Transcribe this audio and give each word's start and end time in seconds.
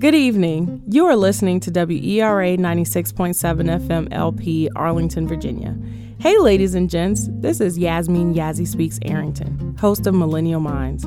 Good 0.00 0.14
evening. 0.14 0.82
You 0.88 1.04
are 1.04 1.14
listening 1.14 1.60
to 1.60 1.70
WERA 1.70 2.56
96.7 2.56 3.34
FM 3.34 4.08
LP, 4.10 4.70
Arlington, 4.74 5.28
Virginia. 5.28 5.76
Hey, 6.18 6.38
ladies 6.38 6.74
and 6.74 6.88
gents, 6.88 7.28
this 7.32 7.60
is 7.60 7.76
Yasmin 7.76 8.32
Yazzie 8.32 8.66
Speaks 8.66 8.98
Arrington, 9.02 9.76
host 9.78 10.06
of 10.06 10.14
Millennial 10.14 10.60
Minds. 10.60 11.04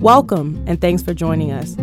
Welcome 0.00 0.60
and 0.66 0.80
thanks 0.80 1.04
for 1.04 1.14
joining 1.14 1.52
us. 1.52 1.76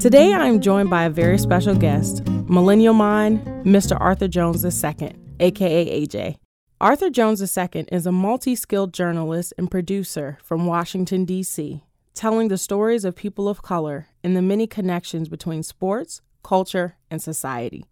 Today 0.00 0.32
I 0.32 0.48
am 0.48 0.60
joined 0.60 0.90
by 0.90 1.04
a 1.04 1.10
very 1.10 1.38
special 1.38 1.76
guest, 1.76 2.26
Millennial 2.26 2.94
Mind, 2.94 3.46
Mr. 3.64 3.96
Arthur 4.00 4.26
Jones 4.26 4.64
II, 4.64 5.12
aka 5.38 6.06
AJ. 6.06 6.38
Arthur 6.80 7.10
Jones 7.10 7.40
II 7.56 7.86
is 7.92 8.04
a 8.04 8.10
multi 8.10 8.56
skilled 8.56 8.92
journalist 8.92 9.52
and 9.56 9.70
producer 9.70 10.38
from 10.42 10.66
Washington, 10.66 11.24
D.C., 11.24 11.84
telling 12.14 12.48
the 12.48 12.58
stories 12.58 13.04
of 13.04 13.14
people 13.14 13.48
of 13.48 13.62
color 13.62 14.08
and 14.22 14.36
the 14.36 14.42
many 14.42 14.66
connections 14.66 15.28
between 15.28 15.62
sports, 15.62 16.20
culture, 16.42 16.96
and 17.10 17.22
society. 17.22 17.86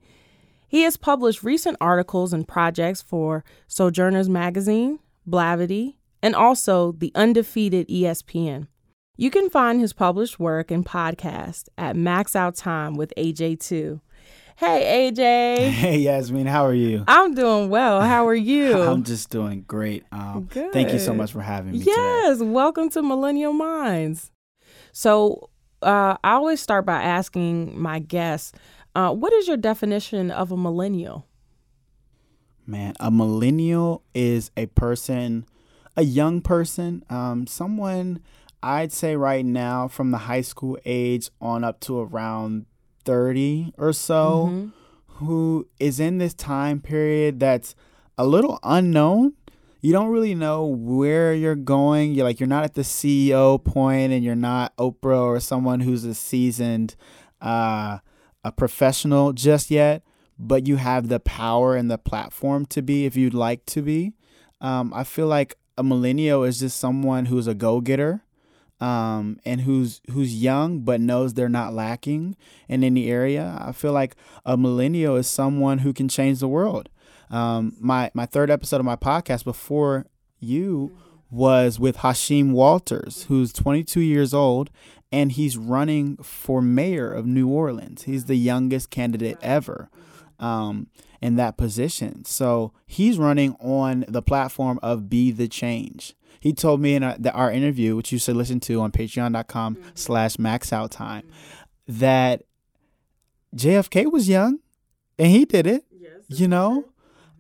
He 0.68 0.82
has 0.82 0.96
published 0.96 1.42
recent 1.42 1.76
articles 1.80 2.32
and 2.32 2.46
projects 2.46 3.00
for 3.00 3.44
Sojourners 3.66 4.28
Magazine, 4.28 4.98
Blavity, 5.26 5.96
and 6.22 6.34
also 6.34 6.92
the 6.92 7.12
undefeated 7.14 7.88
ESPN. 7.88 8.66
You 9.16 9.30
can 9.30 9.50
find 9.50 9.80
his 9.80 9.92
published 9.92 10.38
work 10.38 10.70
and 10.70 10.84
podcast 10.84 11.64
at 11.76 11.96
Max 11.96 12.36
Out 12.36 12.54
Time 12.54 12.94
with 12.94 13.12
AJ2 13.16 14.00
Hey, 14.58 15.12
AJ. 15.12 15.70
Hey, 15.70 15.98
Yasmin. 15.98 16.48
How 16.48 16.66
are 16.66 16.74
you? 16.74 17.04
I'm 17.06 17.32
doing 17.32 17.70
well. 17.70 18.00
How 18.00 18.26
are 18.26 18.34
you? 18.34 18.82
I'm 18.82 19.04
just 19.04 19.30
doing 19.30 19.62
great. 19.68 20.04
Um, 20.10 20.48
Good. 20.52 20.72
Thank 20.72 20.92
you 20.92 20.98
so 20.98 21.14
much 21.14 21.30
for 21.30 21.40
having 21.40 21.70
me. 21.70 21.78
Yes. 21.78 22.38
Today. 22.38 22.50
Welcome 22.50 22.88
to 22.90 23.02
Millennial 23.02 23.52
Minds. 23.52 24.32
So, 24.90 25.50
uh, 25.80 26.16
I 26.24 26.32
always 26.32 26.60
start 26.60 26.84
by 26.84 27.00
asking 27.00 27.80
my 27.80 28.00
guests, 28.00 28.50
uh, 28.96 29.12
what 29.12 29.32
is 29.32 29.46
your 29.46 29.56
definition 29.56 30.32
of 30.32 30.50
a 30.50 30.56
millennial? 30.56 31.28
Man, 32.66 32.94
a 32.98 33.12
millennial 33.12 34.02
is 34.12 34.50
a 34.56 34.66
person, 34.66 35.46
a 35.96 36.02
young 36.02 36.40
person, 36.40 37.04
um, 37.08 37.46
someone 37.46 38.22
I'd 38.60 38.90
say 38.90 39.14
right 39.14 39.44
now 39.44 39.86
from 39.86 40.10
the 40.10 40.18
high 40.18 40.40
school 40.40 40.76
age 40.84 41.30
on 41.40 41.62
up 41.62 41.78
to 41.82 42.00
around 42.00 42.66
30 43.08 43.72
or 43.78 43.94
so 43.94 44.50
mm-hmm. 44.50 44.68
who 45.24 45.66
is 45.80 45.98
in 45.98 46.18
this 46.18 46.34
time 46.34 46.78
period 46.78 47.40
that's 47.40 47.74
a 48.18 48.26
little 48.26 48.58
unknown. 48.62 49.32
You 49.80 49.92
don't 49.92 50.10
really 50.10 50.34
know 50.34 50.66
where 50.66 51.32
you're 51.32 51.54
going. 51.54 52.12
You're 52.12 52.26
like 52.26 52.38
you're 52.38 52.46
not 52.46 52.64
at 52.64 52.74
the 52.74 52.82
CEO 52.82 53.64
point 53.64 54.12
and 54.12 54.22
you're 54.22 54.34
not 54.34 54.76
Oprah 54.76 55.22
or 55.22 55.40
someone 55.40 55.80
who's 55.80 56.04
a 56.04 56.14
seasoned 56.14 56.96
uh, 57.40 58.00
a 58.44 58.52
professional 58.52 59.32
just 59.32 59.70
yet, 59.70 60.02
but 60.38 60.66
you 60.66 60.76
have 60.76 61.08
the 61.08 61.18
power 61.18 61.76
and 61.76 61.90
the 61.90 61.96
platform 61.96 62.66
to 62.66 62.82
be 62.82 63.06
if 63.06 63.16
you'd 63.16 63.32
like 63.32 63.64
to 63.66 63.80
be. 63.80 64.12
Um, 64.60 64.92
I 64.92 65.04
feel 65.04 65.28
like 65.28 65.54
a 65.78 65.82
millennial 65.82 66.44
is 66.44 66.60
just 66.60 66.78
someone 66.78 67.24
who's 67.26 67.46
a 67.46 67.54
go-getter 67.54 68.20
um, 68.80 69.38
and 69.44 69.62
who's 69.62 70.00
who's 70.10 70.40
young 70.40 70.80
but 70.80 71.00
knows 71.00 71.34
they're 71.34 71.48
not 71.48 71.74
lacking 71.74 72.36
in 72.68 72.84
any 72.84 73.10
area. 73.10 73.58
I 73.60 73.72
feel 73.72 73.92
like 73.92 74.14
a 74.44 74.56
millennial 74.56 75.16
is 75.16 75.26
someone 75.26 75.78
who 75.78 75.92
can 75.92 76.08
change 76.08 76.40
the 76.40 76.48
world. 76.48 76.88
Um, 77.30 77.76
my 77.80 78.10
my 78.14 78.26
third 78.26 78.50
episode 78.50 78.80
of 78.80 78.86
my 78.86 78.96
podcast 78.96 79.44
before 79.44 80.06
you 80.38 80.96
was 81.30 81.78
with 81.78 81.98
Hashim 81.98 82.52
Walters, 82.52 83.24
who's 83.24 83.52
22 83.52 84.00
years 84.00 84.32
old, 84.32 84.70
and 85.12 85.32
he's 85.32 85.58
running 85.58 86.16
for 86.18 86.62
mayor 86.62 87.12
of 87.12 87.26
New 87.26 87.48
Orleans. 87.48 88.04
He's 88.04 88.24
the 88.26 88.36
youngest 88.36 88.90
candidate 88.90 89.36
ever 89.42 89.90
um, 90.38 90.88
in 91.20 91.36
that 91.36 91.56
position. 91.56 92.24
So 92.24 92.72
he's 92.86 93.18
running 93.18 93.56
on 93.60 94.04
the 94.08 94.22
platform 94.22 94.78
of 94.82 95.10
Be 95.10 95.30
the 95.30 95.48
Change. 95.48 96.14
He 96.48 96.54
told 96.54 96.80
me 96.80 96.94
in 96.94 97.02
our, 97.02 97.14
the, 97.18 97.30
our 97.32 97.52
interview, 97.52 97.94
which 97.94 98.10
you 98.10 98.18
should 98.18 98.34
listen 98.34 98.58
to 98.60 98.80
on 98.80 98.90
patreon.com 98.90 99.76
mm-hmm. 99.76 99.88
slash 99.94 100.38
max 100.38 100.72
out 100.72 100.90
time, 100.90 101.24
mm-hmm. 101.24 101.98
that 101.98 102.44
JFK 103.54 104.10
was 104.10 104.30
young 104.30 104.60
and 105.18 105.30
he 105.30 105.44
did 105.44 105.66
it. 105.66 105.84
Yes, 105.92 106.40
you 106.40 106.48
know, 106.48 106.86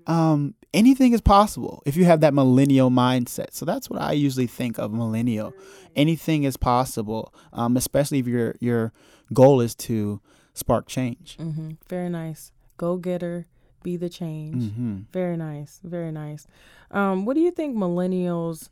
mm-hmm. 0.06 0.12
um, 0.12 0.54
anything 0.74 1.14
is 1.14 1.22
possible 1.22 1.82
if 1.86 1.96
you 1.96 2.04
have 2.04 2.20
that 2.20 2.34
millennial 2.34 2.90
mindset. 2.90 3.54
So 3.54 3.64
that's 3.64 3.88
what 3.88 3.98
I 3.98 4.12
usually 4.12 4.46
think 4.46 4.76
of 4.76 4.92
millennial. 4.92 5.54
Anything 5.96 6.44
is 6.44 6.58
possible, 6.58 7.32
um, 7.54 7.78
especially 7.78 8.18
if 8.18 8.26
your 8.26 8.56
your 8.60 8.92
goal 9.32 9.62
is 9.62 9.74
to 9.76 10.20
spark 10.52 10.86
change. 10.86 11.38
Mm-hmm. 11.38 11.70
Very 11.88 12.10
nice. 12.10 12.52
Go 12.76 12.98
getter, 12.98 13.46
be 13.82 13.96
the 13.96 14.10
change. 14.10 14.64
Mm-hmm. 14.64 14.96
Very 15.14 15.38
nice. 15.38 15.80
Very 15.82 16.12
nice. 16.12 16.46
Um, 16.90 17.24
what 17.24 17.36
do 17.36 17.40
you 17.40 17.50
think 17.50 17.74
millennials 17.74 18.68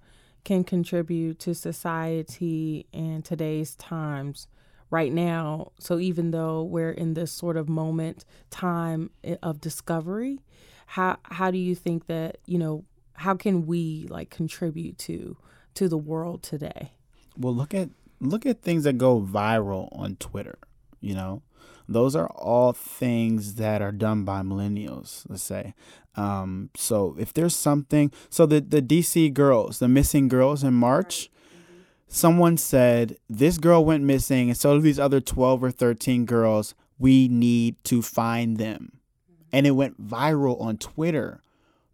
can 0.46 0.62
contribute 0.62 1.40
to 1.40 1.54
society 1.54 2.86
in 2.92 3.20
today's 3.20 3.74
times 3.74 4.46
right 4.90 5.12
now. 5.12 5.72
So 5.80 5.98
even 5.98 6.30
though 6.30 6.62
we're 6.62 6.92
in 6.92 7.14
this 7.14 7.32
sort 7.32 7.56
of 7.56 7.68
moment 7.68 8.24
time 8.48 9.10
of 9.42 9.60
discovery, 9.60 10.38
how 10.86 11.18
how 11.24 11.50
do 11.50 11.58
you 11.58 11.74
think 11.74 12.06
that, 12.06 12.38
you 12.46 12.58
know, 12.58 12.84
how 13.14 13.34
can 13.34 13.66
we 13.66 14.06
like 14.08 14.30
contribute 14.30 14.98
to 14.98 15.36
to 15.74 15.88
the 15.88 15.98
world 15.98 16.44
today? 16.44 16.92
Well, 17.36 17.54
look 17.54 17.74
at 17.74 17.90
look 18.20 18.46
at 18.46 18.62
things 18.62 18.84
that 18.84 18.98
go 18.98 19.20
viral 19.20 19.88
on 19.98 20.14
Twitter, 20.14 20.58
you 21.00 21.14
know. 21.14 21.42
Those 21.88 22.16
are 22.16 22.28
all 22.28 22.72
things 22.72 23.54
that 23.56 23.82
are 23.82 23.92
done 23.92 24.24
by 24.24 24.42
millennials, 24.42 25.24
let's 25.28 25.42
say. 25.42 25.74
Um, 26.16 26.70
so 26.74 27.16
if 27.18 27.32
there's 27.32 27.54
something, 27.54 28.10
so 28.30 28.46
the, 28.46 28.60
the 28.60 28.82
DC 28.82 29.32
girls, 29.34 29.78
the 29.78 29.88
missing 29.88 30.28
girls 30.28 30.64
in 30.64 30.74
March, 30.74 31.28
mm-hmm. 31.28 31.80
someone 32.08 32.56
said, 32.56 33.16
This 33.28 33.58
girl 33.58 33.84
went 33.84 34.04
missing, 34.04 34.48
and 34.48 34.56
so 34.56 34.74
do 34.74 34.80
these 34.80 34.98
other 34.98 35.20
12 35.20 35.62
or 35.62 35.70
13 35.70 36.24
girls. 36.24 36.74
We 36.98 37.28
need 37.28 37.82
to 37.84 38.00
find 38.00 38.56
them. 38.56 38.92
Mm-hmm. 39.30 39.42
And 39.52 39.66
it 39.66 39.72
went 39.72 40.02
viral 40.02 40.60
on 40.60 40.78
Twitter, 40.78 41.42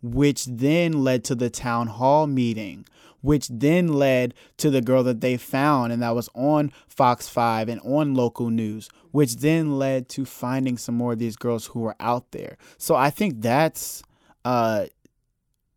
which 0.03 0.47
then 0.47 1.05
led 1.05 1.25
to 1.25 1.35
the 1.35 1.51
town 1.51 1.89
hall 1.89 2.27
meeting 2.27 2.87
which 3.23 3.49
then 3.49 3.89
led 3.89 4.35
to 4.59 4.69
the 4.69 4.83
girl 4.83 5.03
that 5.05 5.21
they 5.21 5.37
found 5.37 5.93
and 5.93 6.03
that 6.03 6.15
was 6.15 6.29
on 6.35 6.73
Fox 6.89 7.29
5 7.29 7.69
and 7.69 7.81
on 7.83 8.15
local 8.15 8.51
news, 8.51 8.89
mm-hmm. 8.89 9.09
which 9.13 9.37
then 9.37 9.79
led 9.79 10.09
to 10.11 10.25
finding 10.25 10.77
some 10.77 10.97
more 10.97 11.13
of 11.15 11.19
these 11.19 11.37
girls 11.37 11.67
who 11.67 11.81
were 11.81 11.97
out 11.99 12.33
there. 12.33 12.59
So 12.77 12.95
I 12.95 13.11
think 13.11 13.41
that's 13.41 14.03
uh, 14.45 14.87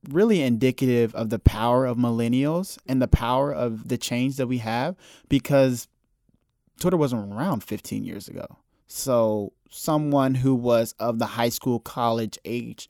really 0.10 0.42
indicative 0.42 1.14
of 1.16 1.30
the 1.30 1.40
power 1.40 1.86
of 1.86 1.98
millennials 1.98 2.78
and 2.88 3.02
the 3.02 3.08
power 3.08 3.52
of 3.52 3.88
the 3.88 3.98
change 3.98 4.38
that 4.38 4.48
we 4.48 4.60
have 4.60 4.96
because 5.30 5.88
Twitter 6.80 6.98
wasn't 6.98 7.34
around 7.34 7.64
15 7.64 8.04
years 8.04 8.28
ago. 8.28 8.46
So 8.88 9.54
someone 9.70 10.36
who 10.36 10.54
was 10.54 10.94
of 11.00 11.20
the 11.20 11.26
high 11.26 11.50
school 11.50 11.80
college 11.80 12.38
age 12.46 12.88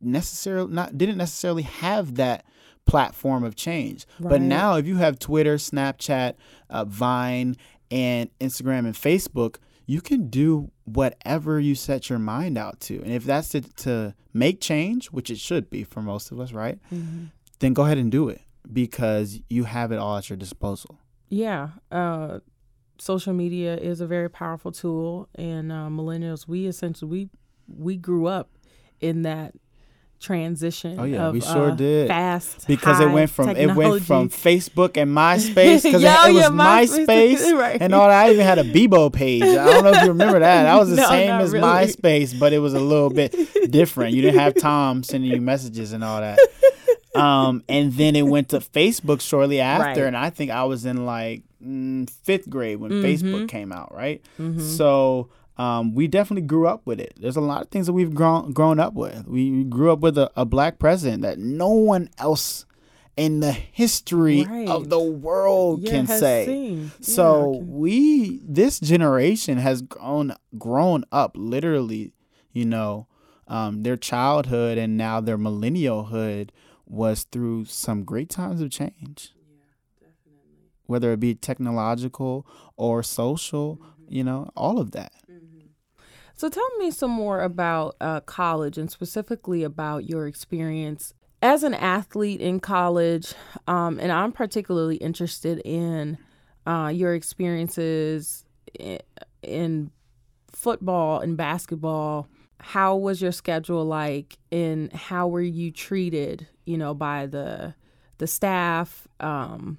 necessarily 0.00 0.72
not 0.72 0.96
didn't 0.96 1.18
necessarily 1.18 1.62
have 1.62 2.16
that 2.16 2.44
platform 2.86 3.44
of 3.44 3.54
change. 3.54 4.06
Right. 4.18 4.30
But 4.30 4.40
now, 4.40 4.74
if 4.76 4.86
you 4.86 4.96
have 4.96 5.18
Twitter, 5.18 5.56
Snapchat, 5.56 6.34
uh, 6.68 6.84
Vine, 6.84 7.56
and 7.90 8.30
Instagram 8.40 8.80
and 8.80 8.94
Facebook, 8.94 9.56
you 9.90 10.00
can 10.00 10.28
do 10.28 10.70
whatever 10.84 11.58
you 11.58 11.74
set 11.74 12.08
your 12.08 12.20
mind 12.20 12.56
out 12.56 12.78
to. 12.78 13.02
And 13.02 13.12
if 13.12 13.24
that's 13.24 13.48
to, 13.48 13.60
to 13.60 14.14
make 14.32 14.60
change, 14.60 15.06
which 15.06 15.30
it 15.30 15.38
should 15.38 15.68
be 15.68 15.82
for 15.82 16.00
most 16.00 16.30
of 16.30 16.38
us, 16.38 16.52
right? 16.52 16.78
Mm-hmm. 16.94 17.24
Then 17.58 17.74
go 17.74 17.82
ahead 17.82 17.98
and 17.98 18.08
do 18.08 18.28
it 18.28 18.40
because 18.72 19.40
you 19.48 19.64
have 19.64 19.90
it 19.90 19.98
all 19.98 20.16
at 20.16 20.30
your 20.30 20.36
disposal. 20.36 21.00
Yeah. 21.28 21.70
Uh, 21.90 22.38
social 22.98 23.32
media 23.32 23.76
is 23.76 24.00
a 24.00 24.06
very 24.06 24.30
powerful 24.30 24.70
tool. 24.70 25.28
And 25.34 25.72
uh, 25.72 25.88
millennials, 25.90 26.46
we 26.46 26.66
essentially, 26.68 27.10
we, 27.10 27.28
we 27.66 27.96
grew 27.96 28.26
up 28.26 28.48
in 29.00 29.22
that 29.22 29.54
transition. 30.20 31.00
Oh 31.00 31.04
yeah, 31.04 31.26
of, 31.26 31.34
we 31.34 31.40
sure 31.40 31.70
uh, 31.70 31.74
did. 31.74 32.08
Fast 32.08 32.66
because 32.66 33.00
it 33.00 33.10
went 33.10 33.30
from 33.30 33.46
technology. 33.48 33.70
it 33.70 33.76
went 33.76 34.04
from 34.04 34.28
Facebook 34.28 34.96
and 34.96 35.10
MySpace 35.16 35.82
because 35.82 36.04
it, 36.04 36.06
it, 36.06 36.34
was 36.34 36.42
yeah, 36.42 36.50
MySpace, 36.50 37.06
MySpace 37.06 37.52
right. 37.58 37.80
and 37.80 37.94
all 37.94 38.06
that. 38.06 38.26
I 38.26 38.32
even 38.32 38.44
had 38.44 38.58
a 38.58 38.64
Bebo 38.64 39.12
page. 39.12 39.42
I 39.42 39.54
don't 39.54 39.84
know 39.84 39.92
if 39.92 40.02
you 40.02 40.08
remember 40.08 40.38
that. 40.38 40.64
That 40.64 40.76
was 40.76 40.90
the 40.90 40.96
no, 40.96 41.08
same 41.08 41.30
as 41.30 41.52
really. 41.52 41.66
MySpace, 41.66 42.38
but 42.38 42.52
it 42.52 42.58
was 42.58 42.74
a 42.74 42.80
little 42.80 43.10
bit 43.10 43.34
different. 43.70 44.14
You 44.14 44.22
didn't 44.22 44.40
have 44.40 44.54
Tom 44.56 45.02
sending 45.02 45.30
you 45.30 45.40
messages 45.40 45.92
and 45.92 46.04
all 46.04 46.20
that. 46.20 46.38
Um, 47.14 47.64
and 47.68 47.92
then 47.94 48.14
it 48.14 48.22
went 48.22 48.50
to 48.50 48.60
Facebook 48.60 49.20
shortly 49.20 49.60
after, 49.60 50.02
right. 50.02 50.06
and 50.06 50.16
I 50.16 50.30
think 50.30 50.52
I 50.52 50.64
was 50.64 50.84
in 50.84 51.04
like 51.06 51.42
mm, 51.62 52.08
fifth 52.08 52.48
grade 52.48 52.78
when 52.78 52.92
mm-hmm. 52.92 53.04
Facebook 53.04 53.48
came 53.48 53.72
out, 53.72 53.92
right? 53.92 54.22
Mm-hmm. 54.38 54.60
So 54.60 55.28
um, 55.60 55.94
we 55.94 56.08
definitely 56.08 56.46
grew 56.46 56.66
up 56.66 56.82
with 56.86 57.00
it. 57.00 57.12
There's 57.20 57.36
a 57.36 57.40
lot 57.52 57.60
of 57.62 57.68
things 57.68 57.86
that 57.86 57.92
we've 57.92 58.14
grown 58.14 58.52
grown 58.52 58.78
up 58.80 58.94
with. 58.94 59.26
We 59.26 59.64
grew 59.64 59.92
up 59.92 60.00
with 60.00 60.16
a, 60.16 60.30
a 60.36 60.44
black 60.44 60.78
president 60.78 61.22
that 61.22 61.38
no 61.38 61.68
one 61.68 62.08
else 62.18 62.64
in 63.16 63.40
the 63.40 63.52
history 63.52 64.44
Right. 64.44 64.68
of 64.68 64.88
the 64.88 65.00
world 65.26 65.82
Yeah, 65.82 65.90
can 65.90 66.06
say. 66.06 66.46
seen. 66.46 66.78
Yeah, 66.84 66.88
So 67.00 67.52
can- 67.58 67.70
we 67.82 68.40
this 68.60 68.80
generation 68.80 69.58
has 69.58 69.82
grown 69.82 70.34
grown 70.58 71.04
up 71.12 71.32
literally, 71.36 72.12
you 72.52 72.64
know, 72.64 73.06
um, 73.48 73.82
their 73.82 73.96
childhood 73.98 74.78
and 74.78 74.96
now 74.96 75.20
their 75.20 75.36
millennialhood 75.38 76.50
was 76.86 77.24
through 77.24 77.64
some 77.66 78.04
great 78.04 78.30
times 78.30 78.60
of 78.62 78.70
change. 78.70 79.34
Whether 80.86 81.12
it 81.12 81.20
be 81.20 81.34
technological 81.34 82.46
or 82.76 83.02
social, 83.02 83.76
Mm-hmm. 83.76 84.14
you 84.16 84.24
know, 84.24 84.50
all 84.56 84.80
of 84.80 84.90
that. 84.92 85.12
So 86.40 86.48
tell 86.48 86.70
me 86.78 86.90
some 86.90 87.10
more 87.10 87.42
about 87.42 87.96
uh, 88.00 88.20
college 88.20 88.78
and 88.78 88.90
specifically 88.90 89.62
about 89.62 90.08
your 90.08 90.26
experience 90.26 91.12
as 91.42 91.62
an 91.62 91.74
athlete 91.74 92.40
in 92.40 92.60
college. 92.60 93.34
Um, 93.68 94.00
and 94.00 94.10
I'm 94.10 94.32
particularly 94.32 94.96
interested 94.96 95.60
in 95.66 96.16
uh, 96.66 96.92
your 96.94 97.12
experiences 97.12 98.46
in, 99.42 99.90
football 100.50 101.20
and 101.20 101.36
basketball. 101.36 102.26
How 102.58 102.96
was 102.96 103.20
your 103.20 103.32
schedule 103.32 103.84
like, 103.84 104.38
and 104.50 104.90
how 104.94 105.28
were 105.28 105.42
you 105.42 105.70
treated? 105.70 106.46
You 106.64 106.78
know, 106.78 106.94
by 106.94 107.26
the 107.26 107.74
the 108.16 108.26
staff, 108.26 109.06
um, 109.20 109.76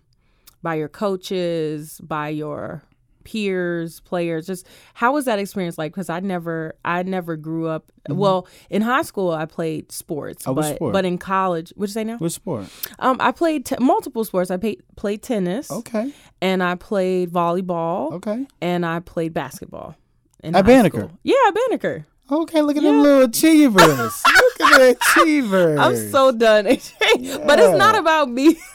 by 0.62 0.76
your 0.76 0.90
coaches, 0.90 2.00
by 2.04 2.30
your 2.30 2.84
peers, 3.24 4.00
players. 4.02 4.48
Just 4.48 4.68
how 4.94 5.14
was 5.14 5.26
that 5.26 5.40
experience 5.40 5.78
like? 5.78 5.92
Because 5.92 6.10
I 6.10 6.20
never, 6.20 6.76
I 6.86 7.04
never 7.04 7.36
grew 7.38 7.68
up. 7.68 7.92
Well, 8.10 8.48
in 8.70 8.82
high 8.82 9.04
school, 9.04 9.32
I 9.32 9.46
played 9.46 9.92
sports, 9.92 10.44
Mm-hmm. 10.44 10.52
Oh, 10.52 10.54
but 10.56 10.76
sport? 10.76 10.94
but 10.94 11.06
in 11.06 11.18
college, 11.18 11.72
what'd 11.76 11.90
you 11.90 11.94
say 11.94 12.04
now? 12.04 12.18
What 12.18 12.32
sport? 12.32 12.66
Um, 13.00 13.18
I 13.20 13.32
played 13.32 13.66
t- 13.66 13.76
multiple 13.80 14.24
sports. 14.26 14.50
I 14.52 14.58
played 14.58 14.82
played 14.96 15.22
tennis, 15.22 15.70
Okay. 15.72 16.12
and 16.42 16.64
I 16.64 16.76
played 16.76 17.32
volleyball, 17.32 18.14
Okay. 18.14 18.46
and 18.62 18.86
I 18.86 19.00
played 19.00 19.34
basketball. 19.34 19.96
In 20.44 20.56
At 20.56 20.66
Banneker? 20.66 20.98
school. 21.02 21.12
Yeah, 21.24 21.36
at 21.48 21.54
Banneker. 21.54 22.08
Okay, 22.32 22.62
look 22.62 22.78
at 22.78 22.84
Yeah. 22.84 22.92
them 22.92 23.02
little 23.04 23.24
achievers. 23.24 24.24
look 24.36 24.62
at 24.62 24.78
the 24.80 24.98
achievers. 25.02 25.80
I'm 25.80 25.96
so 26.12 26.32
done. 26.32 26.66
but 26.66 27.60
it's 27.60 27.78
not 27.78 27.98
about 27.98 28.30
me. 28.30 28.58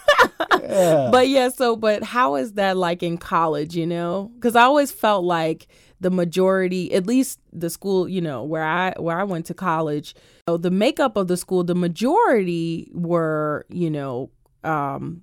Yeah. 0.62 1.08
but 1.12 1.29
yeah, 1.29 1.49
so 1.49 1.76
but 1.76 2.03
how 2.03 2.35
is 2.37 2.55
that 2.55 2.76
like 2.76 3.03
in 3.03 3.19
college, 3.19 3.76
you 3.76 3.87
know? 3.87 4.31
Cuz 4.41 4.55
I 4.56 4.62
always 4.62 4.91
felt 4.91 5.25
like 5.25 5.69
the 6.00 6.11
majority, 6.11 6.93
at 6.93 7.06
least 7.06 7.38
the 7.53 7.70
school, 7.70 8.08
you 8.08 8.20
know, 8.20 8.43
where 8.44 8.62
I 8.64 8.93
where 8.99 9.19
I 9.19 9.25
went 9.25 9.47
to 9.47 9.55
college, 9.55 10.14
so 10.49 10.56
the 10.56 10.70
makeup 10.70 11.17
of 11.17 11.29
the 11.29 11.37
school, 11.37 11.64
the 11.64 11.75
majority 11.75 12.91
were, 12.94 13.64
you 13.69 13.91
know, 13.91 14.31
um 14.64 15.23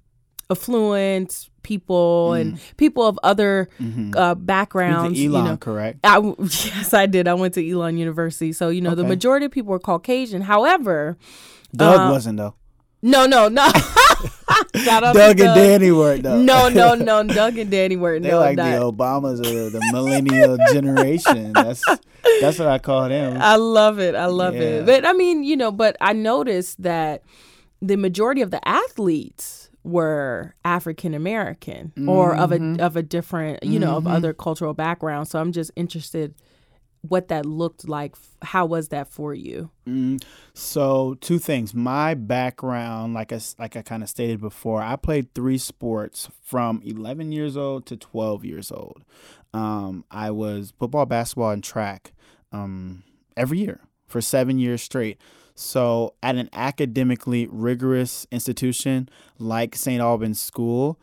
affluent 0.53 1.49
people 1.63 2.33
and 2.33 2.59
people 2.77 3.05
of 3.07 3.17
other 3.23 3.69
Mhm. 3.81 4.15
uh, 4.15 4.19
You 4.19 4.25
went 4.27 4.45
backgrounds, 4.45 5.19
you 5.19 5.33
Elon, 5.35 5.45
know. 5.45 5.57
correct? 5.57 5.99
I, 6.03 6.17
yes, 6.39 6.93
I 6.93 7.05
did. 7.05 7.27
I 7.27 7.33
went 7.35 7.53
to 7.55 7.69
Elon 7.71 7.97
University. 7.97 8.51
So, 8.53 8.69
you 8.69 8.81
know, 8.81 8.95
the 8.95 9.03
majority 9.05 9.45
of 9.45 9.51
people 9.51 9.71
were 9.71 9.79
Caucasian. 9.79 10.41
However, 10.41 11.17
Doug 11.75 11.99
uh, 11.99 12.11
wasn't 12.11 12.37
though. 12.37 12.55
no, 13.01 13.25
no, 13.25 13.47
no. 13.49 13.67
Shout 14.75 15.03
out 15.03 15.13
to 15.13 15.19
Doug 15.19 15.39
and 15.39 15.55
Danny 15.55 15.91
were 15.91 16.17
though. 16.17 16.41
No, 16.41 16.69
no, 16.69 16.95
no. 17.09 17.23
Doug 17.23 17.57
and 17.57 17.71
Danny 17.71 17.95
were 17.95 18.19
They 18.19 18.29
no, 18.29 18.39
like 18.39 18.57
not. 18.57 18.71
the 18.71 18.91
Obamas 18.91 19.39
of 19.39 19.71
the 19.71 19.81
millennial 19.91 20.57
generation. 20.71 21.53
That's 21.53 21.81
that's 22.41 22.59
what 22.59 22.67
I 22.67 22.77
call 22.79 23.09
them. 23.09 23.37
I 23.39 23.55
love 23.55 23.99
it. 23.99 24.15
I 24.15 24.25
love 24.27 24.53
Yeah. 24.55 24.61
it. 24.61 24.85
But 24.85 25.05
I 25.05 25.13
mean, 25.13 25.43
you 25.43 25.55
know, 25.57 25.71
but 25.71 25.95
I 26.01 26.13
noticed 26.13 26.81
that 26.83 27.23
the 27.81 27.95
majority 27.97 28.41
of 28.41 28.51
the 28.51 28.65
athletes 28.67 29.62
were 29.83 30.55
African 30.63 31.13
American 31.13 31.91
or 32.07 32.35
of 32.35 32.51
Mm-hmm. 32.51 32.79
a 32.79 32.83
of 32.85 32.95
a 32.95 33.03
different, 33.03 33.63
you 33.63 33.79
know, 33.79 33.97
of 33.97 34.07
other 34.07 34.33
cultural 34.33 34.73
background. 34.73 35.27
So 35.27 35.39
I'm 35.39 35.51
just 35.51 35.71
interested 35.75 36.35
what 37.01 37.27
that 37.27 37.45
looked 37.45 37.89
like. 37.89 38.15
How 38.43 38.65
was 38.65 38.87
that 38.89 39.09
for 39.09 39.33
you? 39.33 39.69
Mm, 39.85 40.23
so 40.53 41.15
two 41.19 41.37
things. 41.37 41.73
My 41.73 42.13
background, 42.13 43.13
like 43.13 43.33
I 43.33 43.39
like 43.59 43.75
I 43.75 43.81
kind 43.81 44.03
of 44.03 44.09
stated 44.09 44.39
before, 44.39 44.81
I 44.81 44.95
played 44.95 45.33
three 45.33 45.57
sports 45.57 46.29
from 46.41 46.81
11 46.85 47.33
years 47.33 47.57
old 47.57 47.85
to 47.87 47.97
12 47.97 48.45
years 48.45 48.71
old. 48.71 49.03
Um, 49.53 50.05
I 50.09 50.31
was 50.31 50.73
football, 50.79 51.05
basketball, 51.05 51.51
and 51.51 51.63
track 51.63 52.13
um, 52.53 53.03
every 53.35 53.59
year 53.59 53.81
for 54.07 54.21
seven 54.21 54.57
years 54.57 54.81
straight. 54.81 55.19
So 55.55 56.15
at 56.23 56.35
an 56.35 56.49
academically 56.53 57.47
rigorous 57.51 58.25
institution 58.31 59.09
like 59.37 59.75
St. 59.75 60.01
Albans 60.01 60.39
School, 60.39 60.99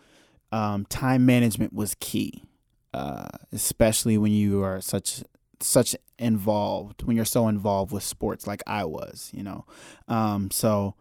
um, 0.52 0.84
time 0.86 1.24
management 1.24 1.72
was 1.72 1.94
key, 2.00 2.44
uh, 2.92 3.28
especially 3.52 4.18
when 4.18 4.32
you 4.32 4.62
are 4.62 4.80
such 4.80 5.22
such 5.62 5.94
involved 6.18 7.02
when 7.02 7.16
you're 7.16 7.24
so 7.24 7.46
involved 7.46 7.92
with 7.92 8.02
sports 8.02 8.46
like 8.46 8.62
I 8.66 8.84
was, 8.84 9.30
you 9.34 9.42
know. 9.42 9.66
Um, 10.08 10.50
so 10.50 10.94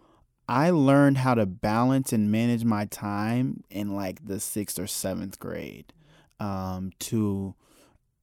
I 0.48 0.70
learned 0.72 1.20
how 1.20 1.36
to 1.36 1.46
balance 1.46 2.12
and 2.12 2.32
manage 2.32 2.64
my 2.64 2.86
time 2.86 3.64
in 3.70 3.96
like 3.96 4.26
the 4.26 4.40
sixth 4.40 4.80
or 4.80 4.88
seventh 4.88 5.40
grade 5.40 5.94
um, 6.40 6.92
to 7.00 7.56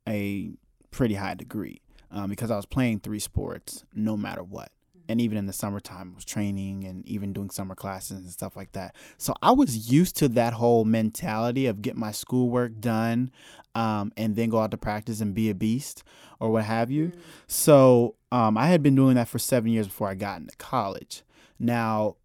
a 0.09 0.51
pretty 0.91 1.15
high 1.15 1.35
degree 1.35 1.83
um, 2.11 2.31
because 2.31 2.51
I 2.51 2.57
was 2.57 2.67
playing 2.67 3.01
three 3.01 3.19
sports 3.19 3.85
no 3.95 4.17
matter 4.17 4.43
what. 4.43 4.71
And 5.09 5.21
even 5.21 5.39
in 5.39 5.47
the 5.47 5.53
summertime, 5.53 6.15
was 6.15 6.25
training 6.25 6.85
and 6.85 7.07
even 7.07 7.33
doing 7.33 7.51
summer 7.51 7.75
classes 7.75 8.19
and 8.19 8.31
stuff 8.31 8.57
like 8.57 8.73
that. 8.73 8.97
So 9.19 9.35
I 9.43 9.53
was 9.53 9.91
used 9.91 10.17
to 10.17 10.29
that 10.31 10.53
whole 10.53 10.85
mentality 10.85 11.67
of 11.67 11.83
get 11.83 11.97
my 11.97 12.13
schoolwork 12.13 12.81
done 12.81 13.31
um, 13.75 14.13
and 14.17 14.35
then 14.35 14.49
go 14.49 14.59
out 14.59 14.71
to 14.73 14.77
practice 14.77 15.21
and 15.21 15.35
be 15.35 15.51
a 15.51 15.55
beast 15.55 16.03
or 16.41 16.51
what 16.51 16.65
have 16.65 16.91
you. 16.91 17.13
So 17.47 18.17
um, 18.33 18.59
I 18.59 18.67
had 18.67 18.83
been 18.83 18.95
doing 18.95 19.15
that 19.15 19.29
for 19.29 19.39
seven 19.39 19.71
years 19.71 19.87
before 19.87 20.09
I 20.09 20.15
got 20.15 20.41
into 20.41 20.57
college. 20.57 21.23
Now, 21.59 22.17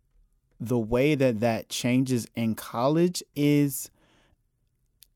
the 0.59 0.79
way 0.79 1.15
that 1.15 1.39
that 1.39 1.69
changes 1.69 2.27
in 2.35 2.55
college 2.55 3.23
is 3.35 3.89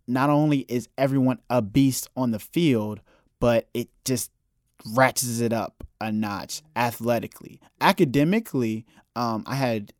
not 0.07 0.29
only 0.29 0.59
is 0.67 0.87
everyone 0.97 1.39
a 1.49 1.61
beast 1.61 2.09
on 2.15 2.31
the 2.31 2.39
field, 2.39 3.01
but 3.39 3.67
it 3.73 3.89
just 4.03 4.31
ratchets 4.93 5.39
it 5.39 5.53
up 5.53 5.84
a 6.01 6.11
notch 6.11 6.61
athletically. 6.75 7.59
Academically, 7.81 8.85
um, 9.15 9.43
I 9.45 9.55
had 9.55 9.93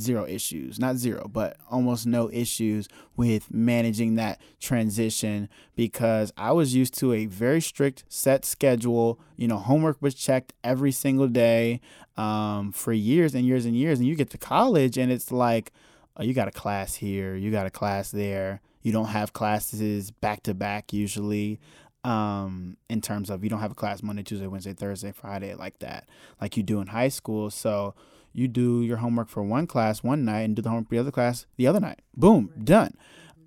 zero 0.00 0.26
issues, 0.26 0.78
not 0.78 0.96
zero, 0.96 1.28
but 1.32 1.56
almost 1.70 2.06
no 2.06 2.30
issues 2.30 2.88
with 3.16 3.52
managing 3.52 4.14
that 4.16 4.40
transition 4.60 5.48
because 5.74 6.32
I 6.36 6.52
was 6.52 6.74
used 6.74 6.98
to 6.98 7.12
a 7.12 7.26
very 7.26 7.60
strict 7.60 8.04
set 8.08 8.44
schedule. 8.44 9.18
You 9.36 9.48
know, 9.48 9.58
homework 9.58 10.00
was 10.00 10.14
checked 10.14 10.52
every 10.62 10.92
single 10.92 11.28
day 11.28 11.80
um, 12.16 12.72
for 12.72 12.92
years 12.92 13.34
and 13.34 13.46
years 13.46 13.64
and 13.64 13.76
years. 13.76 13.98
And 13.98 14.08
you 14.08 14.14
get 14.14 14.30
to 14.30 14.38
college 14.38 14.98
and 14.98 15.10
it's 15.10 15.32
like, 15.32 15.72
oh, 16.16 16.22
you 16.22 16.34
got 16.34 16.48
a 16.48 16.52
class 16.52 16.94
here, 16.94 17.34
you 17.34 17.50
got 17.50 17.66
a 17.66 17.70
class 17.70 18.10
there. 18.10 18.60
You 18.82 18.92
don't 18.92 19.06
have 19.06 19.32
classes 19.32 20.12
back 20.12 20.44
to 20.44 20.54
back 20.54 20.92
usually. 20.92 21.58
Um, 22.06 22.76
in 22.88 23.00
terms 23.00 23.30
of 23.30 23.42
you 23.42 23.50
don't 23.50 23.58
have 23.60 23.72
a 23.72 23.74
class 23.74 24.00
Monday, 24.00 24.22
Tuesday, 24.22 24.46
Wednesday, 24.46 24.74
Thursday, 24.74 25.10
Friday 25.10 25.54
like 25.54 25.80
that, 25.80 26.08
like 26.40 26.56
you 26.56 26.62
do 26.62 26.80
in 26.80 26.86
high 26.86 27.08
school. 27.08 27.50
So 27.50 27.94
you 28.32 28.46
do 28.46 28.82
your 28.82 28.98
homework 28.98 29.28
for 29.28 29.42
one 29.42 29.66
class 29.66 30.04
one 30.04 30.24
night 30.24 30.42
and 30.42 30.54
do 30.54 30.62
the 30.62 30.68
homework 30.68 30.88
for 30.88 30.94
the 30.94 31.00
other 31.00 31.10
class 31.10 31.46
the 31.56 31.66
other 31.66 31.80
night. 31.80 32.02
Boom, 32.16 32.52
done. 32.62 32.94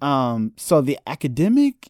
Um, 0.02 0.54
so 0.58 0.82
the 0.82 1.00
academic 1.08 1.90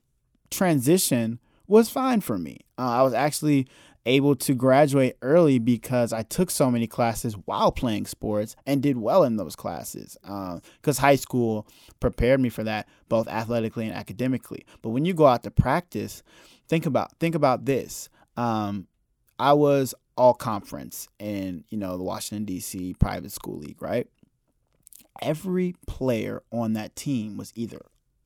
transition 0.52 1.40
was 1.66 1.90
fine 1.90 2.22
for 2.22 2.38
me. 2.38 2.60
Uh, 2.78 2.90
I 2.90 3.02
was 3.02 3.14
actually 3.14 3.68
able 4.06 4.36
to 4.36 4.54
graduate 4.54 5.18
early 5.22 5.60
because 5.60 6.14
I 6.14 6.24
took 6.24 6.50
so 6.50 6.72
many 6.72 6.88
classes 6.88 7.36
while 7.46 7.72
playing 7.72 8.06
sports 8.06 8.56
and 8.66 8.82
did 8.82 8.98
well 8.98 9.24
in 9.24 9.38
those 9.38 9.56
classes. 9.56 10.18
Because 10.24 10.98
high 10.98 11.16
school 11.16 11.68
prepared 12.00 12.40
me 12.40 12.50
for 12.50 12.64
that, 12.64 12.88
both 13.08 13.28
athletically 13.28 13.86
and 13.86 13.94
academically. 13.94 14.66
But 14.82 14.90
when 14.90 15.06
you 15.06 15.14
go 15.14 15.28
out 15.28 15.44
to 15.44 15.52
practice, 15.52 16.24
think 16.70 16.86
about 16.86 17.12
think 17.20 17.36
about 17.36 17.66
this. 17.66 18.08
Um, 18.38 18.88
I 19.38 19.54
was 19.54 19.94
all 20.16 20.34
conference 20.34 21.08
in 21.20 21.64
you 21.70 21.78
know 21.78 21.98
the 21.98 22.04
Washington 22.04 22.46
D.C. 22.46 22.96
private 23.00 23.32
school 23.32 23.58
league, 23.58 23.82
right? 23.82 24.08
Every 25.22 25.76
player 25.86 26.44
on 26.52 26.74
that 26.74 26.96
team 26.96 27.36
was 27.36 27.52
either 27.56 27.82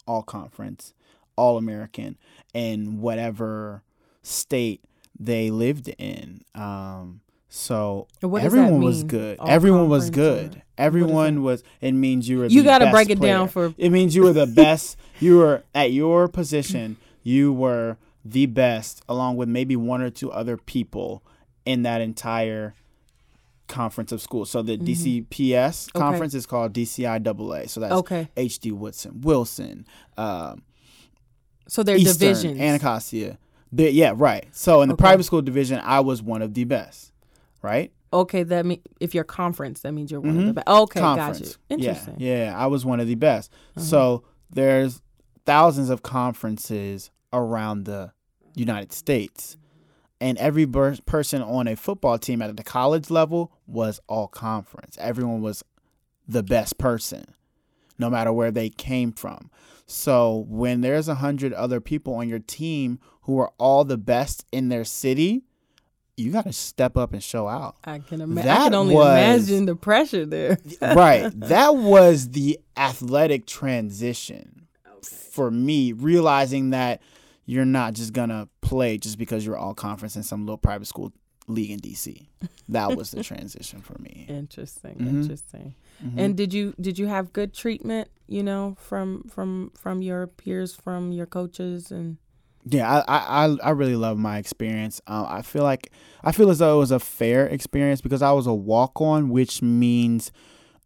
all 0.06 0.22
conference, 0.22 0.94
all 1.36 1.58
American, 1.58 2.18
in 2.54 3.02
whatever 3.02 3.82
state 4.22 4.84
they 5.20 5.50
lived 5.50 5.88
in. 5.98 6.42
Um, 6.54 7.22
so 7.50 8.08
What 8.22 8.42
does 8.44 8.52
that 8.54 8.60
everyone 8.60 8.82
was 8.82 9.04
good. 9.04 9.40
all 9.40 9.50
Everyone 9.50 9.90
was 9.90 10.10
good. 10.12 10.58
or 10.58 10.62
Everyone 10.78 11.42
was. 11.44 11.64
It 11.82 11.94
means 11.94 12.30
you 12.30 12.40
were. 12.40 12.46
You 12.48 12.64
got 12.64 12.80
to 12.80 12.92
break 12.92 13.10
it 13.10 13.20
down 13.20 13.48
for 13.48 13.74
It 13.78 13.90
means 13.90 14.16
you 14.16 14.24
were 14.24 14.34
the 14.34 14.48
best. 14.48 14.98
you 15.20 15.38
were 15.38 15.64
at 15.74 15.92
your 15.92 16.28
position. 16.28 16.98
You 17.24 17.54
were 17.54 17.98
the 18.26 18.46
best, 18.46 19.02
along 19.10 19.36
with 19.38 19.50
maybe 19.50 19.76
one 19.76 20.02
or 20.02 20.10
two 20.10 20.32
other 20.32 20.58
people 20.58 21.24
in 21.66 21.84
that 21.84 22.02
entire 22.02 22.74
conference 23.68 24.12
of 24.12 24.22
schools. 24.22 24.50
So 24.50 24.62
the 24.62 24.78
DCPS 24.78 25.90
Okay. 25.90 26.00
conference 26.00 26.34
is 26.34 26.46
called 26.46 26.74
DCIAA. 26.74 27.70
So 27.70 27.80
that's 27.80 27.94
Okay. 27.94 28.30
H.D. 28.38 28.72
Woodson, 28.72 29.22
Wilson, 29.22 29.86
um, 30.18 30.64
So 31.68 31.82
they're 31.82 31.96
Eastern, 31.96 32.34
divisions. 32.34 32.60
Anacostia. 32.60 33.38
Yeah, 33.72 34.14
right. 34.16 34.46
So 34.52 34.82
in 34.82 34.90
the 34.90 34.94
Okay. 34.96 35.02
private 35.02 35.24
school 35.24 35.42
division, 35.42 35.80
I 35.82 36.02
was 36.02 36.22
one 36.22 36.42
of 36.42 36.54
the 36.54 36.66
best. 36.66 37.12
Right? 37.62 37.92
okay, 38.12 38.44
that 38.44 38.64
mean 38.64 38.80
if 39.00 39.16
you're 39.16 39.24
conference, 39.24 39.80
that 39.82 39.92
means 39.94 40.12
you're 40.12 40.20
one 40.22 40.36
Mhm. 40.36 40.40
of 40.42 40.46
the 40.48 40.54
best. 40.54 40.68
Okay, 40.68 41.00
conference. 41.00 41.40
got 41.40 41.48
you. 41.48 41.56
Interesting. 41.70 42.16
Yeah, 42.20 42.46
yeah, 42.52 42.58
I 42.58 42.68
was 42.68 42.86
one 42.86 43.00
of 43.00 43.08
the 43.08 43.16
best. 43.16 43.52
Uh-huh. 43.76 43.84
So 43.86 44.24
there's 44.52 45.02
thousands 45.48 45.90
of 45.90 46.04
conferences 46.04 47.10
around 47.34 47.86
the 47.86 48.14
United 48.56 48.94
States, 48.94 49.58
and 50.22 50.38
every 50.38 50.66
ber- 50.66 50.98
person 51.06 51.42
on 51.42 51.68
a 51.68 51.76
football 51.76 52.18
team 52.18 52.42
at 52.42 52.56
the 52.56 52.64
college 52.64 53.10
level 53.10 53.52
was 53.68 54.00
all 54.08 54.28
conference. 54.28 54.98
Everyone 55.02 55.42
was 55.42 55.64
the 56.28 56.44
best 56.44 56.78
person, 56.78 57.26
no 58.00 58.10
matter 58.10 58.32
where 58.32 58.52
they 58.52 58.70
came 58.70 59.12
from. 59.12 59.50
So 59.86 60.46
when 60.48 60.82
there's 60.82 61.10
a 61.10 61.16
hundred 61.16 61.52
other 61.54 61.82
people 61.82 62.14
on 62.16 62.30
your 62.30 62.40
team 62.40 63.00
who 63.24 63.40
are 63.40 63.52
all 63.58 63.84
the 63.84 63.98
best 63.98 64.46
in 64.52 64.70
their 64.70 64.86
city, 64.86 65.44
you 66.16 66.32
got 66.32 66.46
to 66.46 66.54
step 66.54 66.96
up 66.96 67.12
and 67.12 67.22
show 67.24 67.48
out. 67.48 67.76
I 67.84 68.00
can 68.00 68.22
imagine. 68.22 68.48
That 68.48 68.62
I 68.62 68.64
can 68.66 68.76
only 68.76 68.96
was- 68.96 69.08
imagine 69.50 69.66
the 69.66 69.76
pressure 69.76 70.26
there. 70.26 70.58
right. 70.82 71.32
That 71.36 71.76
was 71.76 72.30
the 72.30 72.60
athletic 72.78 73.46
transition 73.46 74.68
for 75.02 75.50
me, 75.52 75.92
realizing 75.92 76.70
that 76.70 77.02
you're 77.46 77.66
not 77.66 77.94
just 77.94 78.14
gonna 78.14 78.48
play 78.62 78.98
just 78.98 79.18
because 79.18 79.46
you're 79.46 79.58
all 79.58 79.74
conference 79.74 80.16
in 80.16 80.24
some 80.24 80.46
little 80.46 80.58
private 80.58 80.86
school 80.88 81.12
league 81.48 81.72
in 81.72 81.80
DC. 81.80 82.28
That 82.70 82.96
was 82.96 83.12
the 83.12 83.22
transition 83.32 83.82
for 83.82 83.98
me. 84.00 84.26
Interesting. 84.30 84.96
Mhm. 84.96 85.08
Interesting. 85.22 85.76
And 86.18 86.36
did 86.38 86.54
you 86.54 86.74
did 86.80 86.98
you 87.00 87.08
have 87.08 87.34
good 87.34 87.54
treatment? 87.54 88.10
You 88.28 88.44
know, 88.44 88.76
from 88.80 89.24
from 89.30 89.72
from 89.78 90.02
your 90.02 90.28
peers, 90.28 90.74
from 90.74 91.12
your 91.12 91.26
coaches, 91.26 91.92
and 91.92 92.18
Yeah, 92.66 92.90
I, 92.90 93.18
I 93.18 93.46
I- 93.48 93.58
I 93.62 93.70
really 93.72 93.98
love 93.98 94.18
my 94.18 94.38
experience. 94.38 95.02
Um, 95.08 95.26
I 95.28 95.42
feel 95.42 95.64
like 95.64 95.92
I 96.24 96.32
feel 96.32 96.50
as 96.50 96.60
though 96.60 96.78
it 96.78 96.80
was 96.80 96.92
a 96.92 97.00
fair 97.00 97.46
experience 97.46 98.00
because 98.00 98.22
I 98.22 98.32
was 98.32 98.48
a 98.48 98.54
walk 98.54 99.02
on, 99.02 99.30
which 99.30 99.62
means 99.62 100.32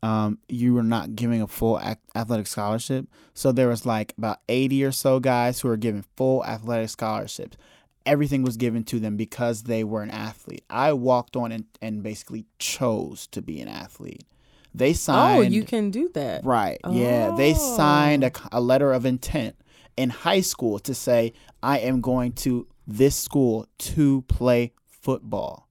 um, 0.04 0.38
you 0.48 0.74
were 0.74 0.84
not 0.84 1.16
giving 1.16 1.42
a 1.42 1.48
full 1.48 1.80
athletic 2.16 2.48
scholarship. 2.48 3.08
So 3.34 3.52
there 3.52 3.68
was 3.68 3.86
like 3.86 4.14
about 4.18 4.40
eighty 4.48 4.84
or 4.84 4.92
so 4.92 5.20
guys 5.20 5.60
who 5.62 5.68
were 5.70 5.78
given 5.78 6.06
full 6.16 6.46
athletic 6.46 6.90
scholarships. 6.90 7.58
Everything 8.06 8.44
was 8.44 8.56
given 8.58 8.84
to 8.86 9.00
them 9.00 9.18
because 9.18 9.64
they 9.64 9.84
were 9.84 10.02
an 10.02 10.12
athlete. 10.12 10.64
I 10.70 10.94
walked 10.94 11.36
on 11.36 11.52
and, 11.52 11.66
and 11.82 12.02
basically 12.04 12.46
chose 12.58 13.28
to 13.28 13.42
be 13.42 13.60
an 13.60 13.68
athlete. 13.68 14.24
They 14.74 14.94
signed. 14.94 15.40
oh, 15.40 15.42
you 15.42 15.64
can 15.64 15.90
do 15.92 16.10
that. 16.14 16.46
Right. 16.46 16.78
Yeah. 16.90 17.34
They 17.36 17.52
Oh. 17.54 17.76
signed 17.76 18.24
a, 18.24 18.32
a 18.52 18.62
letter 18.62 18.94
of 18.94 19.06
intent 19.06 19.56
in 19.98 20.10
high 20.12 20.40
school 20.42 20.80
to 20.80 20.94
say, 20.94 21.34
I 21.62 21.80
am 21.80 22.00
going 22.00 22.32
to 22.34 22.68
this 22.86 23.16
school 23.16 23.68
to 23.80 24.22
play 24.30 24.72
football 24.86 25.68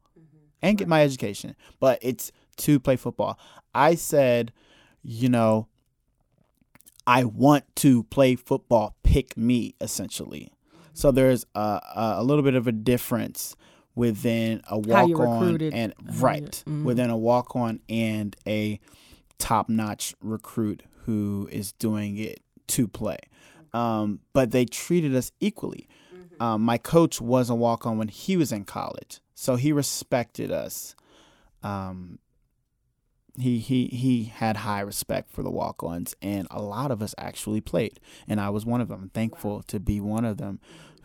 and 0.60 0.76
get 0.76 0.88
my 0.88 1.02
education. 1.02 1.54
But 1.80 2.00
it's 2.02 2.32
to 2.58 2.80
play 2.80 2.96
football. 2.96 3.38
I 3.74 3.94
said, 3.94 4.52
you 5.02 5.28
know, 5.28 5.68
I 7.06 7.24
want 7.24 7.64
to 7.76 8.04
play 8.04 8.34
football. 8.34 8.96
Pick 9.02 9.36
me, 9.36 9.74
essentially. 9.80 10.52
So 10.92 11.10
there's 11.10 11.44
a, 11.54 11.80
a, 12.18 12.24
little 12.24 12.42
bit 12.42 12.54
of 12.54 12.66
a 12.66 12.72
difference 12.72 13.54
within 13.94 14.62
a 14.68 14.78
walk 14.78 15.18
on 15.20 15.60
and 15.62 15.94
you- 15.98 16.12
right 16.20 16.64
mhm. 16.66 16.84
within 16.84 17.10
a 17.10 17.16
walk 17.16 17.54
on 17.54 17.80
and 17.88 18.34
a 18.46 18.80
top 19.38 19.68
notch 19.68 20.14
recruit 20.20 20.82
who 21.04 21.48
is 21.52 21.72
doing 21.72 22.16
it 22.16 22.40
to 22.68 22.88
play. 22.88 23.18
Um, 23.72 24.20
but 24.32 24.52
they 24.52 24.64
treated 24.64 25.14
us 25.14 25.32
equally. 25.38 25.86
Um, 26.40 26.62
my 26.62 26.78
coach 26.78 27.20
was 27.20 27.48
a 27.48 27.54
walk 27.54 27.86
on 27.86 27.98
when 27.98 28.08
he 28.08 28.36
was 28.36 28.52
in 28.52 28.64
college, 28.64 29.20
so 29.34 29.56
he 29.56 29.72
respected 29.72 30.50
us. 30.50 30.94
Um, 31.62 32.18
he 33.38 33.58
he 33.58 33.86
he 33.86 34.24
had 34.24 34.58
high 34.58 34.80
respect 34.80 35.30
for 35.30 35.42
the 35.42 35.50
walk 35.50 35.82
ons, 35.82 36.14
and 36.22 36.46
a 36.50 36.60
lot 36.62 36.90
of 36.90 37.02
us 37.02 37.14
actually 37.18 37.60
played, 37.60 38.00
and 38.28 38.40
I 38.40 38.50
was 38.50 38.64
one 38.66 38.80
of 38.80 38.88
them. 38.88 39.02
I'm 39.04 39.08
thankful 39.10 39.62
to 39.64 39.78
be 39.80 40.00
one 40.00 40.24
of 40.24 40.36
them. 40.38 40.60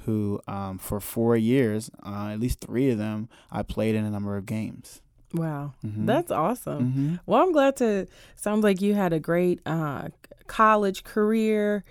Who, 0.05 0.41
um, 0.47 0.79
for 0.79 0.99
four 0.99 1.37
years, 1.37 1.91
uh, 2.03 2.29
at 2.33 2.39
least 2.39 2.59
three 2.59 2.89
of 2.89 2.97
them, 2.97 3.29
I 3.51 3.61
played 3.61 3.93
in 3.93 4.03
a 4.03 4.09
number 4.09 4.35
of 4.35 4.47
games. 4.47 4.99
Wow, 5.31 5.73
Mhm. 5.85 6.07
that's 6.07 6.31
awesome. 6.31 6.83
Mm-hmm. 6.91 7.15
Well, 7.27 7.43
I'm 7.43 7.51
glad 7.51 7.75
to. 7.77 8.07
Sounds 8.35 8.63
like 8.63 8.81
you 8.81 8.95
had 8.95 9.13
a 9.13 9.19
great 9.19 9.59
uh, 9.65 10.07
college 10.47 11.03
career, 11.03 11.83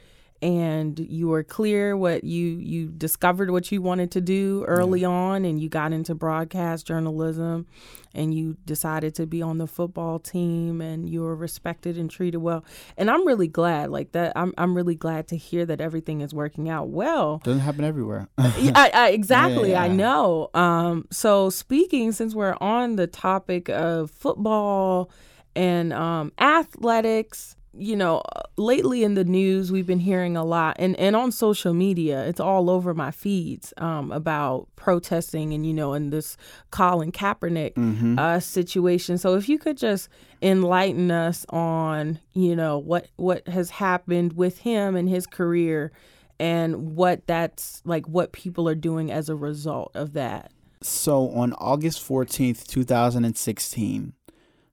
and 0.42 0.98
you 0.98 1.28
were 1.28 1.42
clear 1.42 1.96
what 1.96 2.24
you 2.24 2.46
you 2.46 2.88
discovered 2.88 3.50
what 3.50 3.70
you 3.70 3.82
wanted 3.82 4.10
to 4.12 4.20
do 4.20 4.64
early 4.66 5.04
on, 5.04 5.44
and 5.44 5.60
you 5.60 5.68
got 5.68 5.92
into 5.92 6.14
broadcast 6.14 6.86
journalism, 6.86 7.66
and 8.14 8.32
you 8.32 8.56
decided 8.64 9.14
to 9.16 9.26
be 9.26 9.42
on 9.42 9.58
the 9.58 9.66
football 9.66 10.18
team, 10.18 10.80
and 10.80 11.08
you 11.10 11.20
were 11.22 11.36
respected 11.36 11.98
and 11.98 12.10
treated 12.10 12.38
well. 12.38 12.64
And 12.96 13.10
I'm 13.10 13.26
really 13.26 13.48
glad, 13.48 13.90
like 13.90 14.12
that. 14.12 14.32
I'm 14.36 14.54
I'm 14.56 14.74
really 14.74 14.94
glad 14.94 15.28
to 15.28 15.36
hear 15.36 15.66
that 15.66 15.80
everything 15.80 16.20
is 16.22 16.32
working 16.32 16.68
out 16.70 16.88
well. 16.88 17.40
Doesn't 17.44 17.60
happen 17.60 17.84
everywhere. 17.84 18.28
Yeah, 18.58 18.72
I, 18.74 18.90
I, 18.94 19.08
exactly. 19.10 19.74
I 19.76 19.86
Yeah. 19.86 19.92
know. 19.94 20.50
Um, 20.54 21.06
so 21.10 21.50
speaking, 21.50 22.12
since 22.12 22.34
we're 22.34 22.56
on 22.60 22.96
the 22.96 23.06
topic 23.06 23.68
of 23.68 24.10
football 24.10 25.10
and 25.54 25.92
um, 25.92 26.32
athletics, 26.38 27.56
you 27.72 27.94
know, 27.96 28.22
lately 28.56 29.04
in 29.04 29.14
the 29.14 29.24
news, 29.24 29.70
we've 29.70 29.86
been 29.86 30.00
hearing 30.00 30.36
a 30.36 30.44
lot, 30.44 30.76
and, 30.78 30.98
and 30.98 31.14
on 31.14 31.30
social 31.32 31.72
media, 31.72 32.24
it's 32.26 32.40
all 32.40 32.68
over 32.68 32.94
my 32.94 33.10
feeds 33.10 33.72
um, 33.76 34.10
about 34.12 34.68
protesting 34.76 35.52
and, 35.52 35.64
you 35.64 35.72
know, 35.72 35.92
and 35.92 36.12
this 36.12 36.36
Colin 36.70 37.12
Kaepernick 37.12 37.74
Mm-hmm. 37.74 38.18
uh, 38.18 38.40
situation. 38.40 39.18
So 39.18 39.36
if 39.36 39.48
you 39.48 39.58
could 39.58 39.76
just 39.76 40.08
enlighten 40.42 41.10
us 41.10 41.46
on, 41.50 42.18
you 42.32 42.56
know, 42.56 42.78
what 42.78 43.08
what 43.16 43.46
has 43.48 43.70
happened 43.70 44.34
with 44.34 44.58
him 44.58 44.96
and 44.96 45.08
his 45.08 45.26
career 45.26 45.92
and 46.38 46.96
what 46.96 47.26
that's 47.26 47.82
like 47.84 48.06
what 48.06 48.32
people 48.32 48.68
are 48.68 48.74
doing 48.74 49.10
as 49.10 49.28
a 49.28 49.36
result 49.36 49.92
of 49.94 50.14
that. 50.14 50.52
So 50.82 51.30
on 51.30 51.52
August 51.54 52.06
14th, 52.08 52.66
2016, 52.66 54.14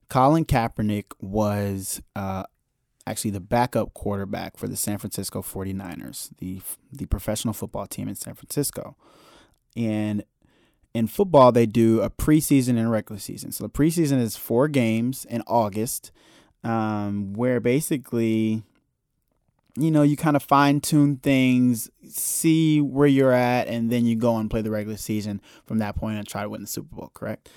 Colin 0.10 0.46
Kaepernick 0.46 1.06
was 1.20 2.02
uh, 2.16 2.44
actually 3.08 3.32
the 3.32 3.40
backup 3.40 3.94
quarterback 3.94 4.58
for 4.58 4.68
the 4.68 4.76
San 4.76 4.98
Francisco 4.98 5.42
49ers, 5.42 6.30
the 6.38 6.62
the 6.92 7.06
professional 7.06 7.54
football 7.54 7.88
team 7.88 8.08
in 8.08 8.16
San 8.16 8.36
Francisco. 8.36 8.96
And 9.76 10.24
in 10.94 11.08
football, 11.08 11.52
they 11.52 11.66
do 11.66 12.02
a 12.02 12.10
preseason 12.10 12.70
and 12.70 12.88
a 12.88 12.90
regular 12.90 13.20
season. 13.20 13.52
So 13.52 13.64
the 13.64 13.70
preseason 13.70 14.20
is 14.20 14.36
four 14.36 14.68
games 14.68 15.26
in 15.30 15.44
August, 15.48 16.12
um, 16.64 17.34
where 17.34 17.60
basically, 17.60 18.64
you 19.78 19.92
know, 19.92 20.02
you 20.02 20.18
kind 20.18 20.36
of 20.36 20.44
fine 20.44 20.82
tune 20.82 21.18
things, 21.18 21.90
see 22.10 22.82
where 22.82 23.08
you're 23.08 23.32
at, 23.32 23.68
and 23.68 23.92
then 23.92 24.06
you 24.06 24.16
go 24.16 24.38
and 24.38 24.50
play 24.50 24.62
the 24.62 24.72
regular 24.72 24.98
season 24.98 25.40
from 25.66 25.78
that 25.78 25.96
point 25.96 26.18
and 26.18 26.28
try 26.28 26.42
to 26.42 26.50
win 26.50 26.62
the 26.62 26.68
Super 26.68 26.96
Bowl, 26.96 27.12
correct? 27.14 27.50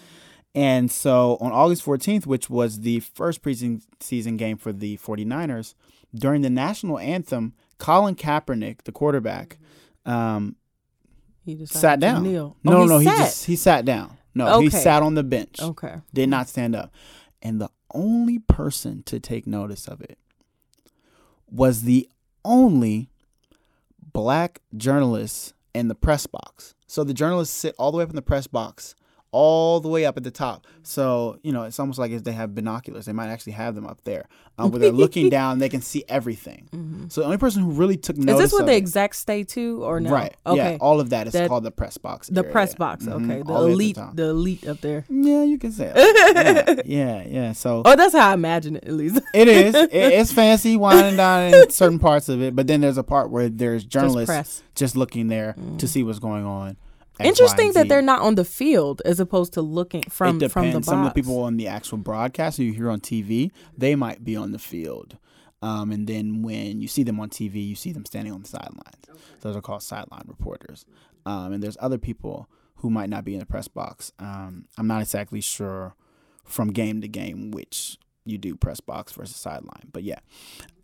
And 0.55 0.91
so 0.91 1.39
on 1.41 1.53
August 1.53 1.85
14th, 1.85 2.27
which 2.27 2.51
was 2.51 2.81
the 2.81 3.01
first 3.01 3.41
preseason 3.43 4.37
game 4.37 4.57
for 4.57 4.73
the 4.73 4.97
49ers, 4.99 5.75
during 6.15 6.43
the 6.43 6.51
national 6.51 6.99
anthem, 6.99 7.55
Colin 7.79 8.17
Kaepernick, 8.17 8.83
the 8.83 8.93
quarterback, 8.93 9.59
um, 10.05 10.57
He 11.45 11.65
sat 11.67 12.01
down. 12.01 12.25
No, 12.25 12.57
oh, 12.67 12.71
no, 12.71 12.83
he 12.83 12.89
no. 12.89 12.99
He 12.99 13.05
just 13.07 13.47
he 13.47 13.57
sat 13.57 13.85
down. 13.85 14.17
No, 14.35 14.61
he 14.61 14.71
sat 14.71 15.03
on 15.03 15.15
the 15.15 15.23
bench. 15.23 15.61
okay. 15.61 15.97
Did 16.13 16.29
not 16.29 16.49
stand 16.49 16.75
up. 16.77 16.93
And 17.43 17.61
the 17.61 17.71
only 17.95 18.39
person 18.39 19.03
to 19.05 19.19
take 19.19 19.47
notice 19.47 19.89
of 19.89 20.01
it 20.01 20.19
was 21.51 21.83
the 21.83 22.09
only 22.45 23.11
black 24.13 24.61
journalist 24.77 25.55
in 25.75 25.89
the 25.89 25.95
press 25.95 26.27
box. 26.27 26.75
So 26.87 27.05
the 27.05 27.15
journalists 27.15 27.57
sit 27.57 27.75
all 27.79 27.91
the 27.93 27.99
way 27.99 28.05
up 28.05 28.11
in 28.11 28.17
the 28.17 28.23
press 28.23 28.47
box, 28.47 28.95
all 29.33 29.81
the 29.81 29.89
way 29.89 30.05
up 30.05 30.17
at 30.17 30.25
the 30.25 30.31
top. 30.31 30.67
So, 30.83 31.39
you 31.43 31.53
know, 31.53 31.63
it's 31.65 31.79
almost 31.79 31.99
like 31.99 32.11
if 32.11 32.25
they 32.25 32.33
have 32.33 32.55
binoculars, 32.55 33.07
they 33.07 33.13
might 33.13 33.29
actually 33.29 33.53
have 33.53 33.75
them 33.75 33.87
up 33.87 34.03
there. 34.05 34.27
Um, 34.59 34.71
where 34.73 34.81
they're 34.81 34.93
looking 34.93 35.29
down, 35.39 35.59
they 35.59 35.69
can 35.69 35.81
see 35.83 36.05
everything. 36.09 37.07
So 37.09 37.21
the 37.21 37.25
only 37.27 37.39
person 37.39 37.63
who 37.63 37.71
really 37.71 37.97
took 37.97 38.17
notice. 38.17 38.45
Is 38.45 38.51
this 38.51 38.59
what 38.59 38.67
the 38.67 38.77
exact 38.77 39.17
stay 39.17 39.45
to 39.45 39.85
or 39.85 40.01
no? 40.01 40.11
Right. 40.11 40.35
Okay. 40.45 40.73
Yeah. 40.73 40.79
All 40.81 41.01
of 41.01 41.11
that 41.11 41.27
is 41.29 41.33
That- 41.33 41.49
called 41.49 41.65
the 41.65 41.71
press 41.71 41.97
box. 41.97 42.29
the 42.29 42.41
area. 42.41 42.53
press 42.53 42.75
box. 42.75 43.05
Mhm. 43.07 43.25
Okay. 43.31 43.43
The 43.43 43.53
All 43.53 43.67
elite. 43.67 43.97
top. 43.97 44.17
The, 44.17 44.25
elite 44.31 44.67
up 44.67 44.81
there. 44.81 45.05
Yeah, 45.09 45.45
you 45.45 45.59
can 45.59 45.73
say 45.73 45.93
that. 45.95 46.83
yeah, 46.87 47.23
yeah, 47.23 47.27
yeah. 47.29 47.53
So 47.53 47.83
Oh, 47.85 47.97
that's 47.97 48.15
how 48.15 48.31
I 48.31 48.35
imagine 48.35 48.77
it. 48.77 48.85
At 48.85 48.93
least. 48.93 49.21
it 49.35 49.49
is. 49.49 49.75
It, 49.75 49.91
it's 49.93 50.33
fancy, 50.33 50.77
winding 50.77 51.17
down 51.17 51.55
in 51.55 51.71
certain 51.71 51.99
parts 51.99 52.29
of 52.29 52.43
it, 52.43 52.55
but 52.57 52.67
then 52.67 52.81
there's 52.81 52.99
a 52.99 53.05
part 53.05 53.31
where 53.31 53.49
there's 53.49 53.85
journalists 53.85 54.27
press. 54.31 54.63
just, 54.75 54.97
looking 54.97 55.29
there 55.29 55.55
to 55.79 55.87
see 55.89 56.03
what's 56.03 56.19
going 56.19 56.45
on. 56.45 56.77
X, 57.21 57.29
Interesting 57.29 57.69
Y, 57.69 57.73
that 57.75 57.89
they're 57.89 58.03
not 58.03 58.23
on 58.23 58.35
the 58.35 58.45
field 58.45 59.03
as 59.05 59.21
opposed 59.21 59.53
to 59.55 59.63
looking 59.63 60.03
from 60.03 60.43
it 60.43 60.51
from 60.51 60.71
the 60.71 60.79
box. 60.79 60.87
Some 60.87 61.01
of 61.01 61.05
the 61.07 61.15
people 61.15 61.43
on 61.43 61.57
the 61.57 61.69
actual 61.69 61.99
broadcast 61.99 62.57
who 62.57 62.65
you 62.65 62.73
hear 62.73 62.91
on 62.91 63.01
TV, 63.01 63.51
they 63.77 63.95
might 63.95 64.25
be 64.25 64.37
on 64.37 64.53
the 64.53 64.59
field. 64.59 65.19
Um, 65.63 65.93
and 65.93 66.07
then 66.07 66.43
when 66.43 66.81
you 66.81 66.89
see 66.89 67.03
them 67.03 67.21
on 67.21 67.29
TV, 67.29 67.67
you 67.67 67.75
see 67.75 67.93
them 67.93 68.05
standing 68.05 68.33
on 68.33 68.43
the 68.43 68.49
sidelines. 68.49 69.07
Those 69.41 69.57
are 69.57 69.61
called 69.61 69.83
sideline 69.83 70.25
reporters. 70.27 70.87
Um, 71.27 71.53
and 71.53 71.63
there's 71.63 71.77
other 71.81 71.99
people 71.99 72.49
who 72.77 72.91
might 72.91 73.11
not 73.11 73.25
be 73.25 73.35
in 73.35 73.41
the 73.41 73.47
press 73.47 73.69
box. 73.69 74.13
Um, 74.19 74.67
I'm 74.79 74.87
not 74.87 75.03
exactly 75.03 75.41
sure 75.41 75.95
from 76.45 76.73
game 76.73 77.01
to 77.03 77.09
game 77.09 77.51
which 77.51 77.99
you 78.25 78.39
do 78.39 78.57
press 78.57 78.81
box 78.81 79.13
versus 79.13 79.37
sideline. 79.37 79.89
But 79.93 80.03
yeah. 80.03 80.21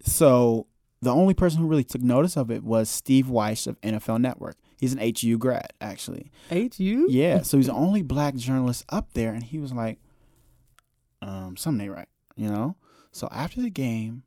So 0.02 0.66
the 1.00 1.12
only 1.12 1.35
person 1.35 1.61
who 1.61 1.66
really 1.66 1.85
took 1.85 2.02
notice 2.02 2.37
of 2.37 2.50
it 2.50 2.62
was 2.62 2.88
Steve 2.88 3.26
Wyche 3.26 3.66
of 3.66 3.81
NFL 3.81 4.21
Network. 4.21 4.57
He's 4.78 4.92
an 4.92 5.00
HU 5.00 5.38
grad, 5.38 5.73
actually. 5.80 6.30
HU. 6.50 7.06
Yeah, 7.09 7.42
so 7.42 7.56
he's 7.56 7.66
the 7.66 7.73
only 7.73 8.02
black 8.02 8.35
journalist 8.35 8.85
up 8.88 9.12
there, 9.14 9.33
and 9.33 9.42
he 9.42 9.59
was 9.59 9.73
like, 9.73 9.99
um, 11.23 11.56
something 11.56 11.87
ain't 11.87 11.97
right, 11.97 12.09
you 12.37 12.50
know? 12.50 12.76
So 13.11 13.28
after 13.33 13.62
the 13.62 13.71
game, 13.71 14.25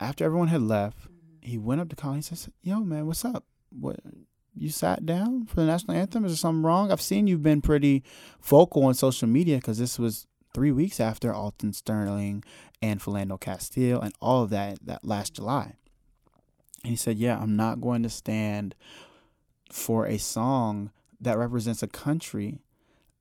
after 0.00 0.24
everyone 0.24 0.48
had 0.48 0.62
left, 0.62 1.08
he 1.42 1.58
went 1.58 1.80
up 1.80 1.90
to 1.90 1.96
Colin. 1.96 2.16
He 2.16 2.22
says, 2.22 2.48
Yo, 2.62 2.80
man, 2.80 3.06
what's 3.06 3.24
up? 3.24 3.44
What 3.70 4.00
you 4.56 4.70
sat 4.70 5.04
down 5.04 5.46
for 5.46 5.56
the 5.56 5.66
national 5.66 5.96
anthem? 5.96 6.24
Is 6.24 6.32
there 6.32 6.36
something 6.36 6.62
wrong? 6.62 6.90
I've 6.90 7.00
seen 7.00 7.26
you've 7.26 7.42
been 7.42 7.60
pretty 7.60 8.02
vocal 8.40 8.84
on 8.84 8.94
social 8.94 9.28
media 9.28 9.56
because 9.56 9.78
this 9.78 9.98
was 9.98 10.26
three 10.54 10.72
weeks 10.72 11.00
after 11.00 11.34
Alton 11.34 11.72
Sterling 11.72 12.44
and 12.80 13.00
Philando 13.00 13.38
Castile 13.38 14.00
and 14.00 14.14
all 14.20 14.42
of 14.42 14.50
that 14.50 14.78
that 14.86 15.04
last 15.04 15.34
July. 15.34 15.74
And 16.82 16.90
he 16.90 16.96
said, 16.96 17.18
Yeah, 17.18 17.38
I'm 17.38 17.56
not 17.56 17.80
going 17.80 18.02
to 18.02 18.10
stand 18.10 18.74
for 19.70 20.06
a 20.06 20.18
song 20.18 20.90
that 21.20 21.38
represents 21.38 21.82
a 21.82 21.86
country 21.88 22.60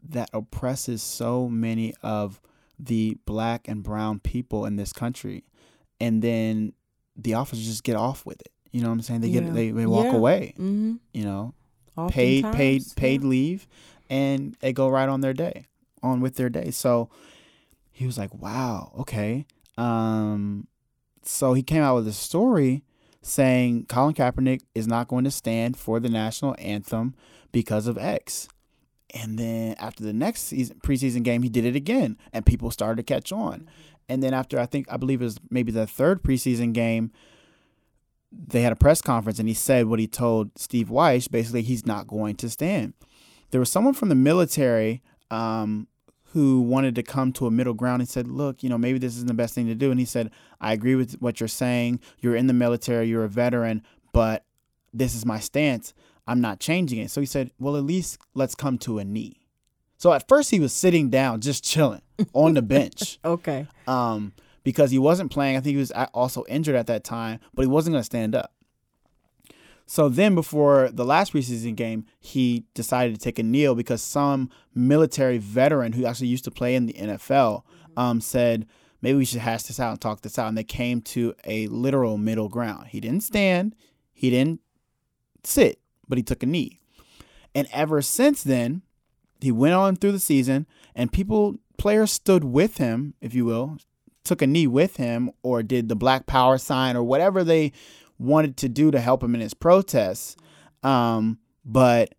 that 0.07 0.29
oppresses 0.33 1.01
so 1.01 1.47
many 1.47 1.93
of 2.01 2.41
the 2.77 3.17
black 3.25 3.67
and 3.67 3.83
brown 3.83 4.19
people 4.19 4.65
in 4.65 4.75
this 4.75 4.91
country. 4.91 5.45
And 6.01 6.21
then 6.21 6.73
the 7.15 7.35
officers 7.35 7.65
just 7.65 7.83
get 7.83 7.95
off 7.95 8.25
with 8.25 8.41
it. 8.41 8.49
You 8.71 8.81
know 8.81 8.87
what 8.89 8.93
i'm 8.95 9.01
saying? 9.01 9.21
They 9.21 9.27
Yeah. 9.29 9.41
get 9.41 9.53
they, 9.53 9.69
they 9.71 9.85
walk 9.85 10.05
Yeah. 10.07 10.15
away 10.17 10.53
Mm-hmm. 10.57 10.95
you 11.13 11.23
know? 11.23 11.53
Paid 12.09 12.43
paid 12.51 12.83
paid 12.95 13.23
leave 13.23 13.67
and 14.09 14.55
they 14.59 14.73
go 14.73 14.89
right 14.89 15.07
on 15.07 15.21
their 15.21 15.33
day 15.33 15.67
on 16.01 16.19
with 16.21 16.35
their 16.35 16.49
day. 16.49 16.71
So 16.71 17.09
he 17.91 18.05
was 18.07 18.17
like 18.17 18.33
wow 18.33 18.91
okay. 18.99 19.45
Um 19.77 20.67
so 21.21 21.53
he 21.53 21.63
came 21.63 21.83
out 21.83 21.95
with 21.95 22.07
a 22.07 22.13
story 22.13 22.83
saying 23.23 23.85
Colin 23.87 24.13
Kaepernick 24.13 24.61
is 24.75 24.85
not 24.85 25.07
going 25.07 25.23
to 25.23 25.31
stand 25.31 25.77
for 25.77 25.99
the 25.99 26.09
national 26.09 26.55
anthem 26.59 27.15
because 27.51 27.87
of 27.87 27.97
X. 27.97 28.47
And 29.15 29.39
then 29.39 29.75
after 29.79 30.03
the 30.03 30.13
next 30.13 30.41
season 30.43 30.79
preseason 30.83 31.23
game, 31.23 31.41
he 31.41 31.49
did 31.49 31.65
it 31.65 31.75
again, 31.75 32.17
and 32.31 32.45
people 32.45 32.69
started 32.69 32.97
to 32.97 33.03
catch 33.03 33.31
on. 33.31 33.69
And 34.09 34.21
then 34.21 34.33
after 34.33 34.59
I 34.59 34.65
think 34.65 34.87
I 34.91 34.97
believe 34.97 35.21
it 35.21 35.25
was 35.25 35.39
maybe 35.49 35.71
the 35.71 35.87
third 35.87 36.21
preseason 36.21 36.73
game, 36.73 37.11
they 38.31 38.61
had 38.61 38.73
a 38.73 38.75
press 38.77 39.01
conference, 39.01 39.39
and 39.39 39.47
he 39.47 39.53
said 39.53 39.85
what 39.85 39.99
he 39.99 40.07
told 40.07 40.51
Steve 40.57 40.89
Wyche. 40.89 41.31
Basically, 41.31 41.61
he's 41.61 41.85
not 41.85 42.07
going 42.07 42.35
to 42.37 42.49
stand. 42.49 42.93
There 43.51 43.59
was 43.59 43.71
someone 43.71 43.93
from 43.93 44.09
the 44.09 44.15
military 44.15 45.03
um, 45.29 45.87
who 46.33 46.61
wanted 46.61 46.95
to 46.95 47.03
come 47.03 47.31
to 47.33 47.47
a 47.47 47.51
middle 47.51 47.73
ground 47.73 48.01
and 48.01 48.09
said, 48.09 48.27
"Look, 48.27 48.61
you 48.63 48.69
know, 48.69 48.77
maybe 48.77 48.99
this 48.99 49.15
isn't 49.15 49.27
the 49.27 49.33
best 49.33 49.53
thing 49.55 49.67
to 49.67 49.75
do." 49.75 49.89
And 49.91 49.99
he 49.99 50.05
said, 50.05 50.29
"I 50.59 50.73
agree 50.73 50.95
with 50.95 51.13
what 51.21 51.39
you're 51.39 51.47
saying. 51.47 51.99
You're 52.19 52.35
in 52.35 52.47
the 52.47 52.53
military. 52.53 53.07
You're 53.07 53.23
a 53.23 53.29
veteran, 53.29 53.81
but 54.13 54.45
this 54.93 55.15
is 55.15 55.25
my 55.25 55.39
stance. 55.39 55.93
I'm 56.27 56.41
not 56.41 56.59
changing 56.59 56.99
it." 56.99 57.11
So 57.11 57.21
he 57.21 57.27
said, 57.27 57.51
"Well, 57.59 57.77
at 57.77 57.83
least 57.83 58.17
let's 58.33 58.55
come 58.55 58.77
to 58.79 58.99
a 58.99 59.03
knee." 59.05 59.39
So 59.97 60.11
at 60.11 60.27
first 60.27 60.51
he 60.51 60.59
was 60.59 60.73
sitting 60.73 61.09
down, 61.09 61.39
just 61.39 61.63
chilling 61.63 62.01
on 62.33 62.55
the 62.55 62.61
bench, 62.61 63.19
Okay. 63.25 63.67
um, 63.87 64.33
because 64.63 64.91
he 64.91 64.99
wasn't 64.99 65.31
playing. 65.31 65.55
I 65.55 65.61
think 65.61 65.73
he 65.75 65.79
was 65.79 65.91
also 66.13 66.43
injured 66.49 66.75
at 66.75 66.87
that 66.87 67.03
time, 67.03 67.39
but 67.53 67.61
he 67.61 67.67
wasn't 67.67 67.93
going 67.93 68.01
to 68.01 68.05
stand 68.05 68.35
up. 68.35 68.51
So 69.85 70.09
then, 70.09 70.33
before 70.33 70.89
the 70.91 71.05
last 71.05 71.33
preseason 71.33 71.75
game, 71.75 72.05
he 72.19 72.65
decided 72.73 73.15
to 73.15 73.21
take 73.21 73.37
a 73.37 73.43
kneel 73.43 73.75
because 73.75 74.01
some 74.01 74.49
military 74.73 75.37
veteran 75.37 75.93
who 75.93 76.05
actually 76.05 76.27
used 76.27 76.45
to 76.45 76.51
play 76.51 76.75
in 76.75 76.85
the 76.85 76.93
NFL 76.93 77.63
um, 77.97 78.21
said, 78.21 78.65
maybe 79.01 79.17
we 79.17 79.25
should 79.25 79.41
hash 79.41 79.63
this 79.63 79.79
out 79.79 79.91
and 79.91 80.01
talk 80.01 80.21
this 80.21 80.39
out. 80.39 80.47
And 80.47 80.57
they 80.57 80.63
came 80.63 81.01
to 81.01 81.35
a 81.45 81.67
literal 81.67 82.17
middle 82.17 82.49
ground. 82.49 82.87
He 82.87 82.99
didn't 82.99 83.23
stand, 83.23 83.75
he 84.13 84.29
didn't 84.29 84.61
sit, 85.43 85.79
but 86.07 86.17
he 86.17 86.23
took 86.23 86.41
a 86.41 86.47
knee. 86.47 86.79
And 87.53 87.67
ever 87.71 88.01
since 88.01 88.41
then, 88.41 88.81
he 89.41 89.51
went 89.51 89.75
on 89.75 89.97
through 89.97 90.13
the 90.13 90.19
season, 90.19 90.65
and 90.95 91.11
people, 91.11 91.57
players 91.77 92.11
stood 92.11 92.45
with 92.45 92.77
him, 92.77 93.13
if 93.19 93.33
you 93.33 93.45
will, 93.45 93.77
took 94.23 94.41
a 94.41 94.47
knee 94.47 94.67
with 94.67 94.95
him, 94.95 95.31
or 95.43 95.61
did 95.61 95.89
the 95.89 95.95
Black 95.95 96.25
Power 96.25 96.57
sign, 96.57 96.95
or 96.95 97.03
whatever 97.03 97.43
they 97.43 97.73
wanted 98.23 98.57
to 98.57 98.69
do 98.69 98.91
to 98.91 98.99
help 98.99 99.23
him 99.23 99.35
in 99.35 99.41
his 99.41 99.53
protests. 99.53 100.35
Um, 100.81 101.39
but 101.65 102.15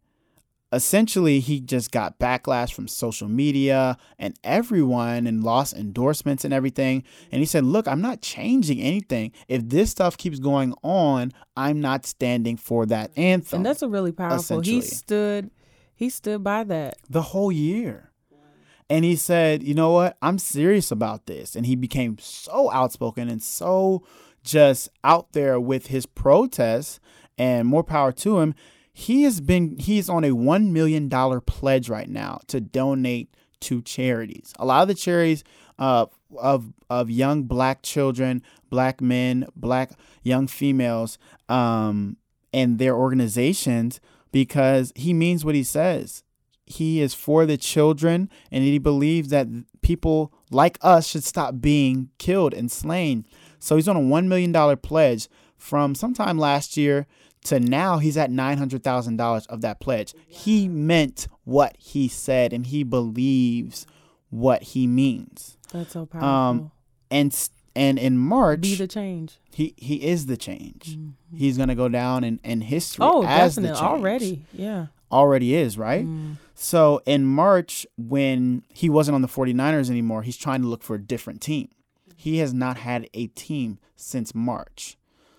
essentially, 0.72 1.40
he 1.40 1.60
just 1.60 1.90
got 1.92 2.18
backlash 2.18 2.72
from 2.72 2.88
social 2.88 3.28
media 3.28 3.96
and 4.18 4.38
everyone 4.44 5.26
and 5.26 5.42
lost 5.42 5.74
endorsements 5.74 6.44
and 6.44 6.52
everything. 6.52 7.04
And 7.30 7.40
he 7.40 7.46
said, 7.46 7.64
Look, 7.64 7.88
I'm 7.88 8.00
not 8.00 8.20
changing 8.20 8.80
anything. 8.80 9.32
If 9.48 9.68
this 9.68 9.90
stuff 9.90 10.16
keeps 10.16 10.38
going 10.38 10.74
on, 10.82 11.32
I'm 11.56 11.80
not 11.80 12.06
standing 12.06 12.56
for 12.56 12.86
that 12.86 13.10
anthem. 13.16 13.58
And 13.58 13.66
that's 13.66 13.82
a 13.82 13.88
really 13.88 14.12
powerful. 14.12 14.60
He 14.60 14.80
stood. 14.80 15.50
He 15.96 16.10
stood 16.10 16.42
by 16.42 16.64
that. 16.64 16.96
the 17.08 17.22
whole 17.22 17.52
year. 17.52 18.10
And 18.90 19.04
he 19.04 19.16
said, 19.16 19.62
you 19.62 19.74
know 19.74 19.92
what? 19.92 20.16
I'm 20.20 20.38
serious 20.38 20.90
about 20.90 21.26
this. 21.26 21.56
And 21.56 21.64
he 21.64 21.74
became 21.74 22.18
so 22.18 22.70
outspoken 22.70 23.28
and 23.28 23.42
so 23.42 24.04
just 24.44 24.88
out 25.02 25.32
there 25.32 25.58
with 25.58 25.88
his 25.88 26.06
protests 26.06 27.00
and 27.36 27.66
more 27.66 27.82
power 27.82 28.12
to 28.12 28.38
him. 28.38 28.54
He 28.92 29.24
has 29.24 29.40
been, 29.40 29.76
he's 29.78 30.08
on 30.08 30.22
a 30.22 30.30
$1 30.30 30.70
million 30.70 31.10
pledge 31.40 31.88
right 31.88 32.08
now 32.08 32.40
to 32.46 32.60
donate 32.60 33.34
to 33.60 33.82
charities. 33.82 34.52
A 34.58 34.64
lot 34.64 34.82
of 34.82 34.88
the 34.88 34.94
charities 34.94 35.42
uh, 35.78 36.06
of, 36.38 36.72
of 36.88 37.10
young 37.10 37.44
black 37.44 37.82
children, 37.82 38.42
black 38.70 39.00
men, 39.00 39.46
black 39.56 39.92
young 40.22 40.46
females, 40.46 41.18
um, 41.48 42.18
and 42.52 42.78
their 42.78 42.94
organizations 42.94 44.00
because 44.30 44.92
he 44.94 45.12
means 45.12 45.44
what 45.44 45.56
he 45.56 45.64
says 45.64 46.22
he 46.66 47.00
is 47.00 47.14
for 47.14 47.46
the 47.46 47.56
children 47.56 48.30
and 48.50 48.64
he 48.64 48.78
believes 48.78 49.28
that 49.28 49.46
people 49.82 50.32
like 50.50 50.78
us 50.80 51.06
should 51.06 51.24
stop 51.24 51.60
being 51.60 52.10
killed 52.18 52.54
and 52.54 52.70
slain. 52.70 53.26
So 53.64 53.76
he's 53.76 53.88
on 53.88 53.96
a 53.96 54.00
$1 54.00 54.26
million 54.26 54.76
pledge 54.76 55.28
from 55.56 55.94
sometime 55.94 56.36
last 56.38 56.76
year 56.76 57.06
to 57.44 57.58
now 57.58 57.96
he's 57.98 58.16
at 58.18 58.30
$900,000 58.30 59.46
of 59.48 59.60
that 59.62 59.80
pledge. 59.80 60.14
He 60.26 60.68
meant 60.68 61.28
what 61.44 61.74
he 61.78 62.06
said 62.08 62.52
and 62.52 62.66
he 62.66 62.82
believes 62.84 63.86
what 64.30 64.62
he 64.62 64.86
means. 64.86 65.56
That's 65.72 65.92
so 65.92 66.04
powerful. 66.04 66.28
Um, 66.28 66.70
And 67.10 67.48
and 67.76 67.98
in 67.98 68.18
March, 68.18 68.60
Be 68.60 68.74
the 68.76 68.86
change. 68.86 69.38
he, 69.52 69.74
he 69.76 69.96
is 70.06 70.26
the 70.26 70.36
change. 70.36 70.96
He's 71.34 71.56
going 71.56 71.70
to 71.70 71.74
go 71.74 71.88
down 71.88 72.22
in, 72.22 72.38
in 72.44 72.60
history 72.60 73.04
Oh, 73.04 73.24
as 73.24 73.56
definitely. 73.56 73.62
the 73.74 73.80
change 73.80 73.90
Already. 73.98 74.44
Yeah. 74.52 74.86
already 75.10 75.54
is, 75.56 75.76
right? 75.78 76.04
Mm. 76.06 76.36
So 76.54 77.00
in 77.06 77.24
March, 77.24 77.84
when 77.96 78.62
he 78.72 78.88
wasn't 78.88 79.14
on 79.16 79.22
the 79.22 79.28
49ers 79.28 79.90
anymore, 79.90 80.22
he's 80.22 80.36
trying 80.36 80.62
to 80.62 80.68
look 80.68 80.82
for 80.84 80.94
a 80.94 81.02
different 81.02 81.40
team. 81.40 81.68
He 82.14 82.38
has 82.38 82.54
not 82.54 82.78
had 82.78 83.08
a 83.14 83.26
team 83.28 83.78
since 83.96 84.34
March. 84.34 84.96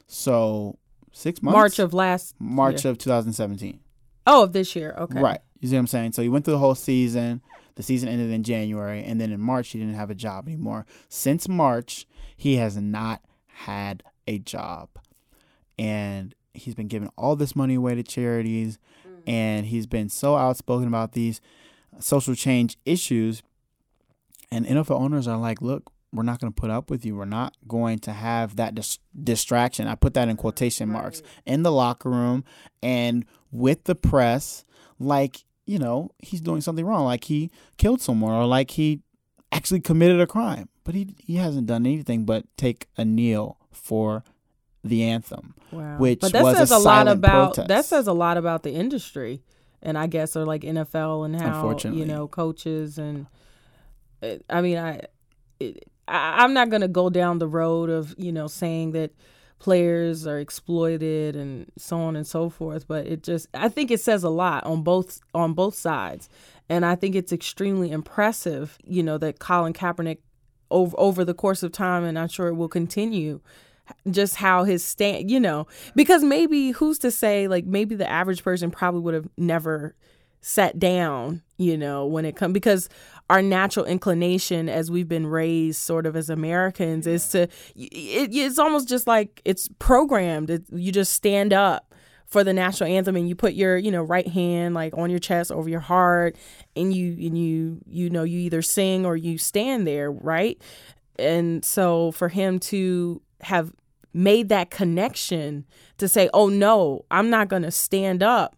So 0.07 0.77
six 1.11 1.41
months? 1.41 1.55
March 1.55 1.79
of 1.79 1.93
last. 1.93 2.35
March 2.39 2.85
yeah. 2.85 2.91
of 2.91 2.97
2017. 2.97 3.79
Oh, 4.27 4.43
of 4.43 4.53
this 4.53 4.75
year. 4.75 4.95
Okay. 4.97 5.19
Right. 5.19 5.39
You 5.59 5.69
see 5.69 5.75
what 5.75 5.81
I'm 5.81 5.87
saying? 5.87 6.11
So 6.13 6.21
he 6.21 6.29
went 6.29 6.45
through 6.45 6.53
the 6.53 6.59
whole 6.59 6.75
season. 6.75 7.41
The 7.75 7.83
season 7.83 8.09
ended 8.09 8.31
in 8.31 8.43
January. 8.43 9.03
And 9.03 9.19
then 9.19 9.31
in 9.31 9.39
March, 9.39 9.69
he 9.69 9.79
didn't 9.79 9.95
have 9.95 10.09
a 10.09 10.15
job 10.15 10.47
anymore. 10.47 10.85
Since 11.09 11.47
March, 11.47 12.05
he 12.35 12.55
has 12.55 12.77
not 12.77 13.21
had 13.47 14.03
a 14.27 14.39
job. 14.39 14.89
And 15.77 16.33
he's 16.53 16.75
been 16.75 16.87
giving 16.87 17.09
all 17.17 17.35
this 17.35 17.55
money 17.55 17.75
away 17.75 17.95
to 17.95 18.03
charities. 18.03 18.79
Mm. 19.07 19.29
And 19.29 19.65
he's 19.67 19.87
been 19.87 20.09
so 20.09 20.35
outspoken 20.35 20.87
about 20.87 21.11
these 21.11 21.41
social 21.99 22.35
change 22.35 22.77
issues. 22.85 23.43
And 24.51 24.65
NFL 24.65 24.99
owners 24.99 25.27
are 25.27 25.37
like, 25.37 25.61
look, 25.61 25.91
we're 26.15 26.23
not 26.23 26.39
going 26.39 26.51
to 26.51 26.59
put 26.59 26.69
up 26.69 26.89
with 26.89 27.05
you. 27.05 27.15
We're 27.15 27.25
not 27.25 27.55
going 27.67 27.99
to 27.99 28.13
have 28.13 28.55
that 28.55 28.75
dis- 28.75 28.99
distraction. 29.21 29.87
I 29.87 29.95
put 29.95 30.13
that 30.15 30.27
in 30.27 30.37
quotation 30.37 30.89
marks 30.89 31.21
in 31.45 31.63
the 31.63 31.71
locker 31.71 32.09
room 32.09 32.43
and 32.81 33.25
with 33.51 33.83
the 33.85 33.95
press, 33.95 34.65
like, 34.99 35.43
you 35.65 35.79
know, 35.79 36.11
he's 36.19 36.41
doing 36.41 36.61
something 36.61 36.85
wrong, 36.85 37.05
like 37.05 37.25
he 37.25 37.51
killed 37.77 38.01
someone 38.01 38.33
or 38.33 38.45
like 38.45 38.71
he 38.71 39.01
actually 39.51 39.81
committed 39.81 40.19
a 40.19 40.27
crime. 40.27 40.69
But 40.83 40.95
he, 40.95 41.15
he 41.17 41.35
hasn't 41.37 41.67
done 41.67 41.85
anything 41.85 42.25
but 42.25 42.45
take 42.57 42.87
a 42.97 43.03
kneel 43.03 43.57
for 43.71 44.23
the 44.83 45.03
anthem. 45.03 45.55
Wow. 45.71 45.97
Which 45.97 46.19
but 46.19 46.31
that 46.33 46.43
was 46.43 46.57
says 46.57 46.71
a, 46.71 46.77
lot 46.77 47.07
about 47.07 47.55
protest. 47.55 47.67
that 47.69 47.85
says 47.85 48.07
a 48.07 48.13
lot 48.13 48.37
about 48.37 48.63
the 48.63 48.71
industry 48.71 49.41
and 49.81 49.97
I 49.97 50.07
guess 50.07 50.35
are 50.35 50.45
like 50.45 50.61
NFL 50.61 51.25
and 51.25 51.41
how 51.41 51.75
you 51.89 52.05
know 52.05 52.27
coaches 52.27 52.97
and 52.97 53.27
uh, 54.21 54.35
I 54.49 54.61
mean 54.61 54.77
I, 54.77 55.01
it, 55.59 55.89
I 56.07 56.43
I'm 56.43 56.53
not 56.53 56.69
gonna 56.69 56.87
go 56.87 57.09
down 57.09 57.39
the 57.39 57.47
road 57.47 57.89
of 57.89 58.15
you 58.17 58.31
know 58.31 58.47
saying 58.47 58.91
that 58.91 59.11
players 59.59 60.27
are 60.27 60.39
exploited 60.39 61.35
and 61.35 61.71
so 61.77 61.97
on 61.97 62.15
and 62.15 62.27
so 62.27 62.49
forth, 62.49 62.87
but 62.87 63.07
it 63.07 63.23
just 63.23 63.47
I 63.53 63.69
think 63.69 63.91
it 63.91 63.99
says 63.99 64.23
a 64.23 64.29
lot 64.29 64.63
on 64.65 64.83
both 64.83 65.21
on 65.33 65.53
both 65.53 65.75
sides, 65.75 66.29
and 66.69 66.85
I 66.85 66.95
think 66.95 67.15
it's 67.15 67.31
extremely 67.33 67.91
impressive 67.91 68.77
you 68.83 69.03
know 69.03 69.17
that 69.17 69.39
Colin 69.39 69.73
Kaepernick 69.73 70.19
over 70.71 70.95
over 70.99 71.25
the 71.25 71.33
course 71.33 71.63
of 71.63 71.71
time, 71.71 72.03
and 72.03 72.17
I'm 72.19 72.27
sure 72.27 72.47
it 72.47 72.55
will 72.55 72.69
continue 72.69 73.41
just 74.09 74.35
how 74.35 74.63
his 74.63 74.83
stand, 74.83 75.29
you 75.29 75.39
know, 75.39 75.67
because 75.95 76.23
maybe 76.23 76.71
who's 76.71 76.99
to 76.99 77.11
say, 77.11 77.47
like, 77.47 77.65
maybe 77.65 77.95
the 77.95 78.09
average 78.09 78.43
person 78.43 78.71
probably 78.71 79.01
would 79.01 79.13
have 79.13 79.29
never 79.37 79.95
sat 80.47 80.77
down, 80.77 81.41
you 81.57 81.75
know, 81.75 82.05
when 82.05 82.23
it 82.23 82.35
comes 82.35 82.53
because 82.53 82.87
our 83.31 83.41
natural 83.41 83.83
inclination 83.83 84.69
as 84.69 84.91
we've 84.91 85.07
been 85.07 85.25
raised 85.25 85.79
sort 85.81 86.05
of 86.05 86.15
as 86.15 86.29
Americans 86.29 87.07
is 87.07 87.27
to, 87.29 87.47
it, 87.75 88.29
it's 88.31 88.59
almost 88.59 88.87
just 88.87 89.07
like 89.07 89.41
it's 89.43 89.67
programmed. 89.79 90.51
It, 90.51 90.65
you 90.71 90.91
just 90.91 91.13
stand 91.13 91.51
up 91.51 91.95
for 92.27 92.43
the 92.43 92.53
national 92.53 92.91
anthem 92.91 93.15
and 93.15 93.27
you 93.27 93.33
put 93.33 93.55
your 93.55 93.75
you 93.75 93.89
know 93.89 94.03
right 94.03 94.27
hand 94.27 94.75
like 94.75 94.95
on 94.95 95.09
your 95.09 95.19
chest 95.19 95.51
over 95.51 95.67
your 95.67 95.79
heart 95.79 96.35
and 96.75 96.93
you 96.93 97.13
and 97.13 97.37
you 97.37 97.79
you 97.87 98.09
know 98.09 98.23
you 98.23 98.39
either 98.39 98.61
sing 98.61 99.05
or 99.05 99.15
you 99.15 99.37
stand 99.37 99.87
there 99.87 100.11
right 100.11 100.59
and 101.17 101.63
so 101.63 102.11
for 102.11 102.29
him 102.29 102.59
to 102.59 103.21
have 103.41 103.71
made 104.13 104.49
that 104.49 104.71
connection 104.71 105.65
to 105.97 106.07
say, 106.07 106.29
oh 106.33 106.47
no, 106.47 107.05
I'm 107.11 107.29
not 107.29 107.49
going 107.49 107.63
to 107.63 107.71
stand 107.71 108.23
up 108.23 108.55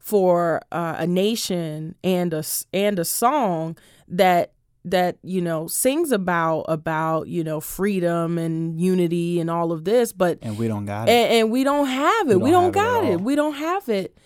for 0.00 0.60
uh, 0.72 0.96
a 0.98 1.06
nation 1.06 1.94
and 2.02 2.34
a 2.34 2.42
and 2.72 2.98
a 2.98 3.04
song 3.04 3.78
that 4.08 4.52
that 4.84 5.18
you 5.22 5.40
know 5.40 5.66
sings 5.68 6.10
about 6.10 6.62
about 6.62 7.28
you 7.28 7.44
know 7.44 7.60
freedom 7.60 8.38
and 8.38 8.80
unity 8.80 9.38
and 9.38 9.50
all 9.50 9.72
of 9.72 9.84
this 9.84 10.10
but 10.12 10.38
and 10.40 10.58
we 10.58 10.66
don't 10.66 10.86
got 10.86 11.08
it. 11.08 11.12
and, 11.12 11.32
and 11.34 11.50
we 11.50 11.62
don't 11.62 11.86
have 11.86 12.30
it. 12.30 12.40
We 12.40 12.50
don't, 12.50 12.64
we 12.66 12.70
don't 12.72 12.72
got 12.72 13.04
it, 13.04 13.12
it, 13.12 13.20
we 13.20 13.36
don't 13.36 13.54
have 13.54 13.88
it. 13.88 14.16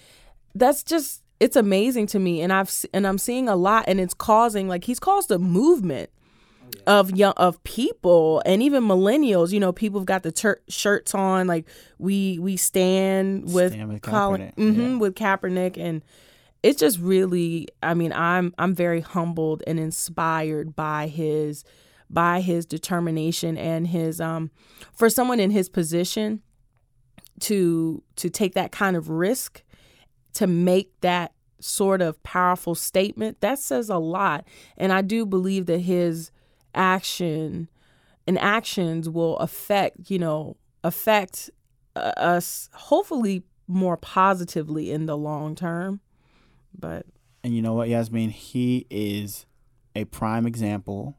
That's 0.54 0.84
just 0.84 1.22
it's 1.40 1.56
amazing 1.56 2.06
to 2.06 2.18
me 2.18 2.40
and 2.40 2.52
i've 2.52 2.72
and 2.94 3.06
i'm 3.06 3.18
seeing 3.18 3.48
a 3.48 3.56
lot 3.56 3.84
and 3.88 4.00
it's 4.00 4.14
causing 4.14 4.68
like 4.68 4.84
he's 4.84 5.00
caused 5.00 5.30
a 5.32 5.38
movement 5.38 6.08
of 6.86 7.10
young 7.16 7.32
of 7.36 7.62
people 7.64 8.42
and 8.44 8.62
even 8.62 8.84
millennials 8.84 9.52
you 9.52 9.60
know 9.60 9.72
people 9.72 10.00
have 10.00 10.06
got 10.06 10.22
the 10.22 10.32
ter- 10.32 10.60
shirts 10.68 11.14
on 11.14 11.46
like 11.46 11.66
we 11.98 12.38
we 12.38 12.56
stand 12.56 13.52
with, 13.52 13.72
stand 13.72 13.88
with 13.88 14.02
Colin 14.02 14.40
Kaepernick, 14.40 14.54
mm-hmm, 14.56 14.80
yeah. 14.80 14.96
with 14.96 15.14
Kaepernick 15.14 15.78
and 15.78 16.02
it's 16.62 16.80
just 16.80 16.98
really 16.98 17.68
I 17.82 17.94
mean 17.94 18.12
I'm 18.12 18.54
I'm 18.58 18.74
very 18.74 19.00
humbled 19.00 19.62
and 19.66 19.78
inspired 19.78 20.74
by 20.74 21.06
his 21.08 21.64
by 22.10 22.40
his 22.40 22.64
determination 22.64 23.58
and 23.58 23.86
his 23.86 24.20
um 24.20 24.50
for 24.92 25.10
someone 25.10 25.40
in 25.40 25.50
his 25.50 25.68
position 25.68 26.42
to 27.40 28.02
to 28.16 28.30
take 28.30 28.54
that 28.54 28.72
kind 28.72 28.96
of 28.96 29.10
risk 29.10 29.62
to 30.34 30.46
make 30.46 30.98
that 31.00 31.32
sort 31.60 32.02
of 32.02 32.22
powerful 32.22 32.74
statement 32.74 33.40
that 33.40 33.58
says 33.58 33.88
a 33.88 33.98
lot 33.98 34.46
and 34.76 34.92
I 34.92 35.02
do 35.02 35.26
believe 35.26 35.66
that 35.66 35.78
his 35.78 36.30
action 36.74 37.68
and 38.26 38.38
actions 38.38 39.08
will 39.08 39.36
affect 39.38 40.10
you 40.10 40.18
know 40.18 40.56
affect 40.82 41.50
uh, 41.96 42.12
us 42.16 42.68
hopefully 42.72 43.42
more 43.66 43.96
positively 43.96 44.90
in 44.90 45.06
the 45.06 45.16
long 45.16 45.54
term. 45.54 46.00
But 46.78 47.06
and 47.42 47.54
you 47.54 47.62
know 47.62 47.74
what 47.74 47.88
yasmin? 47.88 48.30
He 48.30 48.86
is 48.90 49.46
a 49.94 50.04
prime 50.06 50.46
example 50.46 51.16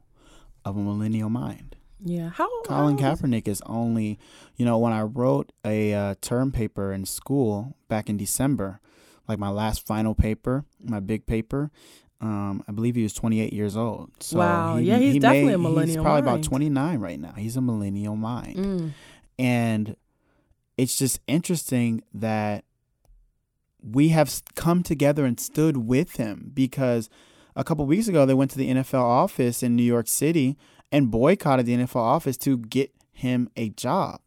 of 0.64 0.76
a 0.76 0.80
millennial 0.80 1.30
mind. 1.30 1.76
Yeah 2.04 2.30
how 2.30 2.50
colin 2.64 2.98
how 2.98 3.14
is- 3.14 3.22
kaepernick 3.22 3.48
is 3.48 3.62
only 3.66 4.20
you 4.58 4.66
know 4.66 4.78
when 4.78 4.92
i 4.92 5.02
wrote 5.02 5.52
a 5.64 5.94
uh, 5.94 6.16
term 6.22 6.52
paper 6.52 6.92
in 6.92 7.06
school 7.06 7.76
back 7.88 8.10
in 8.10 8.18
december 8.18 8.80
like 9.28 9.40
my 9.40 9.50
last 9.50 9.88
final 9.88 10.14
paper 10.14 10.66
my 10.84 11.00
big 11.00 11.26
paper 11.26 11.72
um, 12.26 12.64
I 12.68 12.72
believe 12.72 12.96
he 12.96 13.04
was 13.04 13.14
28 13.14 13.54
years 13.54 13.76
old. 13.78 14.10
So 14.20 14.40
Wow. 14.40 14.78
he- 14.78 14.86
Yeah, 14.88 14.98
he's 14.98 15.14
he 15.14 15.20
definitely 15.20 15.48
may- 15.50 15.54
a 15.54 15.58
millennial 15.58 15.86
He's 15.88 15.96
probably 16.04 16.22
mind. 16.24 16.38
about 16.40 16.44
29 16.44 17.00
right 17.00 17.20
now. 17.20 17.34
He's 17.38 17.56
a 17.58 17.62
millennial 17.62 18.16
mind. 18.16 18.56
Mm. 18.56 18.92
And 19.38 19.96
it's 20.78 20.98
just 20.98 21.20
interesting 21.28 22.02
that 22.14 22.64
we 23.82 24.10
have 24.10 24.42
come 24.56 24.82
together 24.82 25.26
and 25.26 25.40
stood 25.40 25.78
with 25.78 26.16
him 26.16 26.52
because 26.54 27.10
a 27.56 27.64
couple 27.64 27.86
weeks 27.86 28.08
ago 28.08 28.26
they 28.26 28.34
went 28.34 28.52
to 28.52 28.58
the 28.58 28.70
NFL 28.70 29.04
office 29.04 29.62
in 29.62 29.76
New 29.76 29.84
York 29.84 30.08
City 30.08 30.58
and 30.92 31.12
boycotted 31.12 31.66
the 31.66 31.74
NFL 31.76 32.02
office 32.02 32.38
to 32.38 32.58
get 32.58 32.92
him 33.14 33.50
a 33.56 33.70
job. 33.70 34.20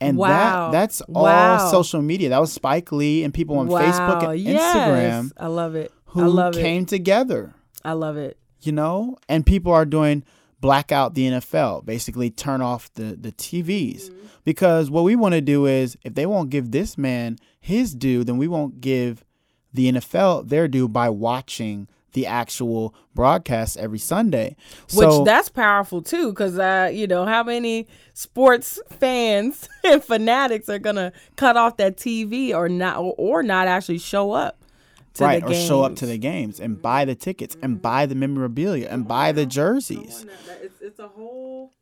And 0.00 0.18
Wow. 0.18 0.70
that 0.70 0.72
that's 0.78 1.00
all 1.02 1.22
Wow. 1.24 1.70
social 1.70 2.02
media. 2.02 2.28
That 2.28 2.40
was 2.40 2.52
Spike 2.52 2.92
Lee 2.92 3.22
and 3.24 3.32
people 3.32 3.58
on 3.58 3.68
wow. 3.68 3.80
Facebook 3.80 4.28
and 4.30 4.38
yes. 4.40 4.76
Instagram 4.76 5.32
I 5.38 5.46
love 5.46 5.74
it 5.74 5.92
who 6.16 6.24
I 6.24 6.26
love 6.26 6.54
came 6.54 6.86
together 6.86 7.54
I 7.84 7.92
love 7.92 8.16
it. 8.16 8.36
you 8.60 8.72
know? 8.72 9.16
And 9.28 9.46
people 9.46 9.72
are 9.72 9.84
doing 9.84 10.24
blackout 10.58 11.14
the 11.14 11.28
nfl 11.28 11.84
basically 11.84 12.30
turn 12.30 12.62
off 12.62 12.92
the 12.94 13.14
the 13.20 13.30
tvs 13.30 14.10
because 14.42 14.90
what 14.90 15.04
we 15.04 15.14
want 15.14 15.34
to 15.34 15.40
do 15.42 15.66
is 15.66 15.98
if 16.02 16.14
they 16.14 16.24
won't 16.24 16.48
give 16.48 16.70
this 16.70 16.96
man 16.96 17.36
his 17.60 17.94
due 17.94 18.24
then 18.24 18.38
we 18.38 18.48
won't 18.48 18.80
give 18.80 19.22
the 19.74 19.92
nfl 19.92 20.48
their 20.48 20.66
due 20.66 20.88
by 20.88 21.10
watching 21.10 21.86
the 22.14 22.26
actual 22.26 22.94
broadcast 23.14 23.76
every 23.76 23.98
sunday. 23.98 24.56
Which 24.94 25.26
that's 25.26 25.50
powerful 25.50 26.00
too 26.00 26.30
because 26.30 26.58
uh 26.58 26.90
you 26.90 27.06
know 27.06 27.26
how 27.26 27.42
many 27.42 27.86
sports 28.14 28.80
fans 28.88 29.68
and 29.84 30.02
fanatics 30.02 30.70
are 30.70 30.78
gonna 30.78 31.12
cut 31.36 31.58
off 31.58 31.76
that 31.76 31.98
tv 31.98 32.54
or 32.54 32.70
not 32.70 32.96
or, 32.96 33.14
or 33.18 33.42
not 33.42 33.68
actually 33.68 33.98
show 33.98 34.32
up 34.32 34.64
right 35.24 35.44
the 35.46 35.52
or 35.52 35.54
show 35.54 35.82
up 35.82 35.96
to 35.96 36.06
the 36.06 36.18
games 36.18 36.60
and 36.60 36.80
buy 36.82 37.04
the 37.04 37.14
tickets 37.14 37.56
and 37.62 37.80
buy 37.80 38.06
the 38.06 38.14
memorabilia 38.14 38.88
and 38.90 39.06
buy 39.08 39.32
the 39.32 39.46
jerseys 39.46 40.26
it's, 40.62 40.80
it's 40.80 40.98
a 40.98 41.08
whole 41.08 41.72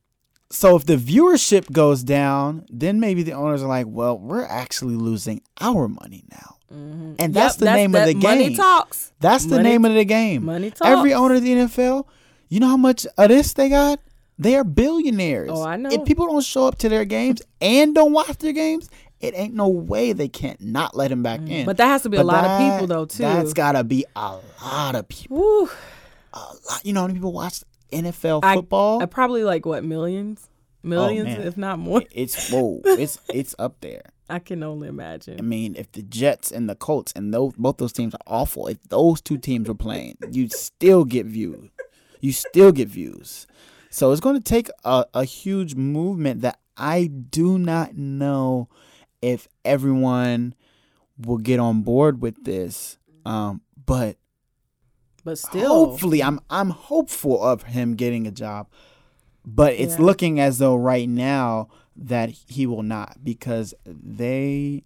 so 0.51 0.77
if 0.77 0.85
the 0.87 0.97
viewership 0.97 1.73
goes 1.73 2.05
down, 2.05 2.65
then 2.71 3.01
maybe 3.01 3.25
the 3.25 3.33
owners 3.33 3.61
are 3.63 3.67
like, 3.67 3.87
"Well, 3.89 4.17
we're 4.19 4.45
actually 4.45 4.95
losing 4.95 5.41
our 5.61 5.89
money 5.89 6.23
now," 6.31 6.57
mm-hmm. 6.73 7.15
and 7.19 7.35
that's 7.35 7.55
Yep, 7.57 7.59
the 7.61 7.75
name 7.77 7.95
of 7.95 8.01
that 8.03 8.07
the 8.07 8.15
game. 8.15 8.23
money 8.23 8.55
talks 8.57 9.13
That's 9.19 9.45
the 9.47 9.57
Money- 9.57 9.71
name 9.71 9.85
of 9.85 9.95
the 9.95 10.05
game. 10.05 10.45
money 10.45 10.71
talks. 10.71 10.83
Every 10.89 11.13
owner 11.13 11.37
of 11.37 11.43
the 11.43 11.53
NFL, 11.55 12.07
you 12.51 12.61
know 12.61 12.69
how 12.69 12.77
much 12.77 13.05
of 13.19 13.29
this 13.31 13.53
they 13.55 13.69
got? 13.69 13.99
They 14.39 14.55
are 14.55 14.63
billionaires. 14.65 15.51
Oh, 15.53 15.65
I 15.65 15.77
know. 15.77 15.89
If 15.91 16.05
people 16.05 16.27
don't 16.27 16.45
show 16.45 16.69
up 16.69 16.79
to 16.79 16.89
their 16.89 17.05
games 17.05 17.43
and 17.61 17.93
don't 17.95 18.13
watch 18.13 18.37
their 18.39 18.53
games, 18.53 18.89
it 19.25 19.35
ain't 19.37 19.55
no 19.55 19.69
way 19.69 20.13
they 20.13 20.29
can't 20.29 20.61
not 20.61 20.97
let 20.97 21.11
him 21.11 21.23
back 21.23 21.41
in. 21.41 21.47
Mm. 21.49 21.65
but 21.67 21.77
that 21.79 21.87
has 21.87 22.03
to 22.03 22.09
be 22.11 22.17
a 22.17 22.21
But 22.21 22.27
lot 22.27 22.45
of 22.45 22.59
people 22.73 22.87
though 22.87 23.05
too 23.07 23.23
That's 23.23 23.53
gotta 23.53 23.85
be 23.85 24.05
a 24.17 24.37
lot 24.63 24.95
of 24.95 25.09
people. 25.09 25.37
Woo. 25.39 25.69
A 26.33 26.39
lot. 26.39 26.81
You 26.85 26.93
know 26.93 27.01
how 27.03 27.07
many 27.07 27.19
people 27.19 27.33
watch 27.33 27.63
NFL 27.93 28.41
I- 28.43 28.55
football? 28.57 29.03
Uh, 29.03 29.07
probably 29.07 29.45
like 29.45 29.67
what 29.67 29.85
millions 29.85 30.49
millions 30.83 31.29
man. 31.39 31.41
if 31.47 31.57
not 31.57 31.79
more 31.79 32.03
it's 32.11 32.51
whoa. 32.51 32.79
it's 32.85 33.19
it's 33.33 33.55
up 33.59 33.81
there. 33.81 34.03
i 34.29 34.39
can 34.39 34.63
only 34.63 34.87
imagine. 34.89 35.39
I 35.39 35.43
mean, 35.43 35.75
if 35.77 35.91
the 35.93 36.03
Jets 36.03 36.53
and 36.53 36.69
the 36.69 36.75
Colts 36.75 37.13
and 37.17 37.33
those 37.33 37.55
both 37.57 37.79
those 37.79 37.93
teams 37.93 38.15
are 38.15 38.21
awful, 38.27 38.67
if 38.67 38.83
those 38.91 39.21
two 39.23 39.39
teams 39.39 39.67
were 39.69 39.75
playing, 39.75 40.19
you'd 40.31 40.53
still 40.53 41.05
get 41.07 41.25
views. 41.27 41.71
You 42.21 42.33
still 42.33 42.71
get 42.73 42.89
views. 42.89 43.47
So 43.91 44.11
it's 44.13 44.21
going 44.21 44.37
to 44.37 44.43
take 44.43 44.69
a, 44.85 45.07
a 45.15 45.25
huge 45.25 45.75
movement 45.77 46.41
that 46.43 46.59
I 46.77 47.07
do 47.07 47.59
not 47.59 47.97
know 47.97 48.69
if 49.33 49.49
everyone 49.65 50.55
will 51.19 51.39
get 51.39 51.59
on 51.61 51.83
board 51.83 52.21
with 52.21 52.45
this. 52.45 52.99
Um, 53.25 53.63
but 53.87 54.17
but 55.25 55.39
still 55.39 55.69
hopefully, 55.87 56.23
I'm 56.23 56.41
I'm 56.51 56.71
hopeful 56.71 57.43
of 57.43 57.63
him 57.65 57.95
getting 57.95 58.27
a 58.27 58.31
job. 58.31 58.69
But 59.47 59.75
it's 59.75 59.99
Yeah. 59.99 60.05
looking 60.05 60.41
as 60.41 60.59
though 60.59 60.75
right 60.77 61.09
now 61.09 61.69
that 61.97 62.31
he 62.49 62.67
will 62.67 62.83
not 62.83 63.19
because 63.23 63.75
they 63.87 64.85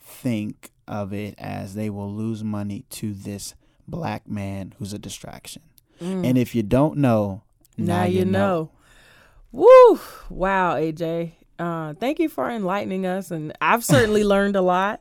think 0.00 0.70
of 0.88 1.12
it 1.12 1.34
as 1.38 1.74
they 1.74 1.90
will 1.90 2.12
lose 2.12 2.42
money 2.44 2.84
to 2.90 3.12
this 3.12 3.54
black 3.88 4.28
man 4.28 4.74
who's 4.78 4.92
a 4.92 4.98
distraction. 4.98 5.62
And 6.00 6.36
if 6.36 6.54
you 6.54 6.62
don't 6.62 6.98
know, 6.98 7.42
Mm. 7.78 7.84
now, 7.86 7.96
now, 8.00 8.04
you 8.04 8.24
know. 8.24 8.70
Woo! 9.52 9.98
Wow, 10.28 10.74
AJ. 10.76 11.32
Uh, 11.58 11.94
thank 11.94 12.18
you 12.18 12.28
for 12.28 12.50
enlightening 12.50 13.06
us, 13.06 13.30
and 13.30 13.52
I've 13.60 13.84
certainly 13.84 14.24
learned 14.34 14.56
a 14.56 14.62
lot. 14.62 15.00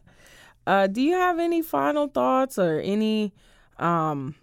Uh, 0.65 0.88
do 0.88 1.02
you 1.02 1.13
have 1.13 1.39
any 1.39 1.62
final 1.62 2.08
thoughts 2.08 2.58
or 2.58 2.80
any 2.80 3.34
um, 3.78 4.36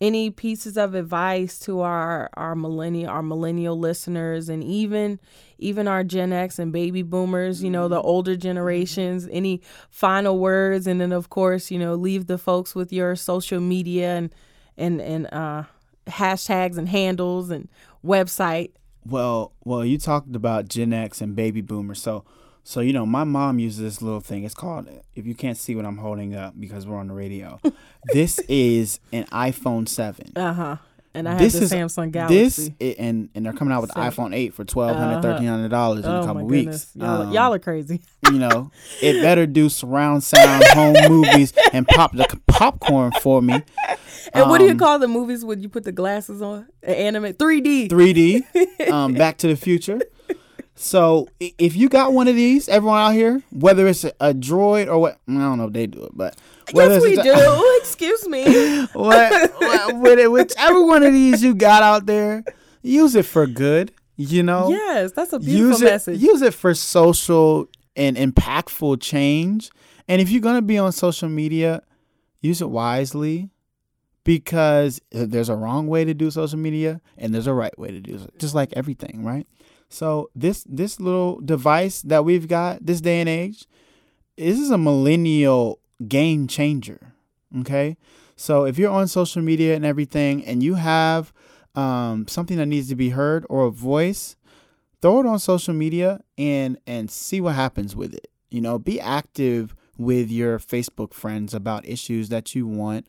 any 0.00 0.30
pieces 0.30 0.76
of 0.76 0.94
advice 0.94 1.58
to 1.60 1.80
our 1.80 2.30
our 2.34 2.54
millennial 2.54 3.10
our 3.10 3.22
millennial 3.22 3.78
listeners 3.78 4.48
and 4.48 4.62
even 4.62 5.18
even 5.58 5.88
our 5.88 6.04
Gen 6.04 6.32
X 6.32 6.58
and 6.58 6.72
baby 6.72 7.02
boomers, 7.02 7.62
you 7.62 7.70
know, 7.70 7.88
the 7.88 8.00
older 8.00 8.36
generations, 8.36 9.26
any 9.30 9.60
final 9.90 10.38
words 10.38 10.86
and 10.86 11.00
then 11.00 11.12
of 11.12 11.30
course, 11.30 11.70
you 11.70 11.78
know, 11.78 11.94
leave 11.94 12.26
the 12.26 12.38
folks 12.38 12.74
with 12.74 12.92
your 12.92 13.16
social 13.16 13.60
media 13.60 14.16
and 14.16 14.34
and 14.76 15.00
and 15.00 15.32
uh 15.32 15.64
hashtags 16.06 16.76
and 16.78 16.88
handles 16.88 17.50
and 17.50 17.68
website. 18.04 18.70
Well, 19.08 19.52
well, 19.64 19.84
you 19.84 19.98
talked 19.98 20.34
about 20.34 20.68
Gen 20.68 20.92
X 20.92 21.20
and 21.20 21.36
baby 21.36 21.60
boomers. 21.60 22.02
So 22.02 22.24
so 22.68 22.80
you 22.80 22.92
know, 22.92 23.06
my 23.06 23.22
mom 23.22 23.60
uses 23.60 23.80
this 23.80 24.02
little 24.02 24.20
thing. 24.20 24.42
It's 24.42 24.54
called 24.54 24.88
if 25.14 25.24
you 25.24 25.36
can't 25.36 25.56
see 25.56 25.76
what 25.76 25.84
I'm 25.84 25.98
holding 25.98 26.34
up 26.34 26.58
because 26.58 26.84
we're 26.84 26.98
on 26.98 27.06
the 27.06 27.14
radio. 27.14 27.60
this 28.12 28.40
is 28.48 28.98
an 29.12 29.24
iPhone 29.26 29.88
7. 29.88 30.32
Uh-huh. 30.34 30.76
And 31.16 31.26
I 31.26 31.36
this 31.36 31.54
have 31.54 31.70
the 31.70 31.78
is, 31.78 31.96
Samsung 31.96 32.12
Galaxy. 32.12 32.74
This 32.78 32.96
and 32.98 33.30
and 33.34 33.46
they're 33.46 33.54
coming 33.54 33.72
out 33.72 33.80
with 33.80 33.94
the 33.94 33.98
iPhone 33.98 34.36
8 34.36 34.52
for 34.52 34.64
twelve 34.64 34.96
hundred, 34.96 35.14
uh-huh. 35.14 35.22
thirteen 35.22 35.48
hundred 35.48 35.70
dollars 35.70 36.04
in 36.04 36.10
oh 36.10 36.20
a 36.20 36.26
couple 36.26 36.44
weeks. 36.44 36.90
Y'all, 36.94 37.22
um, 37.22 37.32
y'all, 37.32 37.54
are 37.54 37.58
crazy. 37.58 38.02
you 38.30 38.38
know, 38.38 38.70
it 39.00 39.22
better 39.22 39.46
do 39.46 39.70
surround 39.70 40.22
sound 40.22 40.62
home 40.74 40.94
movies 41.08 41.54
and 41.72 41.88
pop 41.88 42.12
the 42.12 42.38
popcorn 42.46 43.12
for 43.22 43.40
me. 43.40 43.62
And 44.34 44.44
um, 44.44 44.50
what 44.50 44.58
do 44.58 44.64
you 44.64 44.72
um, 44.72 44.78
call 44.78 44.98
the 44.98 45.08
movies 45.08 45.42
when 45.42 45.62
you 45.62 45.70
put 45.70 45.84
the 45.84 45.92
glasses 45.92 46.42
on? 46.42 46.66
Anime 46.82 47.32
3D. 47.32 47.88
3D. 47.88 48.90
Um, 48.92 49.14
Back 49.14 49.38
to 49.38 49.48
the 49.48 49.56
Future. 49.56 50.00
So 50.74 51.28
if 51.40 51.74
you 51.74 51.88
got 51.88 52.12
one 52.12 52.28
of 52.28 52.36
these, 52.36 52.68
everyone 52.68 52.98
out 52.98 53.14
here, 53.14 53.42
whether 53.50 53.86
it's 53.86 54.04
a, 54.04 54.12
a 54.20 54.34
droid 54.34 54.86
or 54.86 54.98
what, 54.98 55.18
I 55.26 55.32
don't 55.32 55.58
know 55.58 55.64
if 55.64 55.72
they 55.72 55.86
do 55.86 56.04
it, 56.04 56.12
but 56.14 56.36
yes, 56.74 57.02
we 57.02 57.16
do. 57.16 57.78
Excuse 57.80 58.28
me. 58.28 58.86
what, 58.92 59.52
what, 59.60 60.30
whichever 60.30 60.84
one 60.84 61.02
of 61.02 61.12
these 61.12 61.42
you 61.42 61.54
got 61.54 61.82
out 61.82 62.06
there, 62.06 62.44
use 62.82 63.14
it 63.14 63.24
for 63.26 63.46
good. 63.46 63.92
You 64.16 64.42
know. 64.42 64.70
Yes, 64.70 65.12
that's 65.12 65.32
a 65.32 65.38
beautiful 65.38 65.80
use 65.80 65.82
message. 65.82 66.22
It, 66.22 66.26
use 66.26 66.40
it 66.42 66.54
for 66.54 66.74
social 66.74 67.68
and 67.94 68.16
impactful 68.16 69.00
change. 69.02 69.70
And 70.08 70.22
if 70.22 70.30
you're 70.30 70.40
gonna 70.40 70.62
be 70.62 70.78
on 70.78 70.92
social 70.92 71.28
media, 71.28 71.82
use 72.40 72.62
it 72.62 72.70
wisely 72.70 73.50
because 74.24 75.00
there's 75.10 75.48
a 75.48 75.54
wrong 75.54 75.86
way 75.86 76.04
to 76.04 76.14
do 76.14 76.30
social 76.30 76.58
media 76.58 77.00
and 77.16 77.32
there's 77.34 77.46
a 77.46 77.54
right 77.54 77.78
way 77.78 77.90
to 77.90 78.00
do 78.00 78.16
it. 78.16 78.38
Just 78.38 78.54
like 78.54 78.72
everything, 78.74 79.22
right? 79.24 79.46
So 79.88 80.30
this 80.34 80.64
this 80.68 80.98
little 80.98 81.40
device 81.40 82.02
that 82.02 82.24
we've 82.24 82.48
got 82.48 82.84
this 82.84 83.00
day 83.00 83.20
and 83.20 83.28
age, 83.28 83.66
this 84.36 84.58
is 84.58 84.70
a 84.70 84.78
millennial 84.78 85.80
game 86.06 86.46
changer. 86.46 87.14
Okay, 87.60 87.96
so 88.34 88.64
if 88.64 88.78
you're 88.78 88.90
on 88.90 89.08
social 89.08 89.42
media 89.42 89.74
and 89.74 89.84
everything, 89.84 90.44
and 90.44 90.62
you 90.62 90.74
have 90.74 91.32
um, 91.74 92.26
something 92.28 92.56
that 92.56 92.66
needs 92.66 92.88
to 92.88 92.96
be 92.96 93.10
heard 93.10 93.46
or 93.48 93.66
a 93.66 93.70
voice, 93.70 94.36
throw 95.00 95.20
it 95.20 95.26
on 95.26 95.38
social 95.38 95.74
media 95.74 96.20
and 96.36 96.78
and 96.86 97.10
see 97.10 97.40
what 97.40 97.54
happens 97.54 97.94
with 97.94 98.14
it. 98.14 98.28
You 98.50 98.60
know, 98.60 98.78
be 98.78 99.00
active 99.00 99.74
with 99.96 100.30
your 100.30 100.58
Facebook 100.58 101.14
friends 101.14 101.54
about 101.54 101.86
issues 101.86 102.28
that 102.28 102.54
you 102.54 102.66
want 102.66 103.06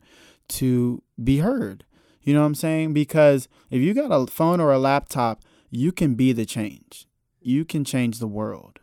to 0.48 1.02
be 1.22 1.38
heard. 1.38 1.84
You 2.22 2.34
know 2.34 2.40
what 2.40 2.46
I'm 2.46 2.54
saying? 2.54 2.94
Because 2.94 3.48
if 3.70 3.80
you 3.80 3.94
got 3.94 4.10
a 4.10 4.26
phone 4.26 4.60
or 4.60 4.72
a 4.72 4.78
laptop 4.78 5.42
you 5.70 5.92
can 5.92 6.14
be 6.14 6.32
the 6.32 6.46
change. 6.46 7.06
You 7.40 7.64
can 7.64 7.84
change 7.84 8.18
the 8.18 8.26
world 8.26 8.80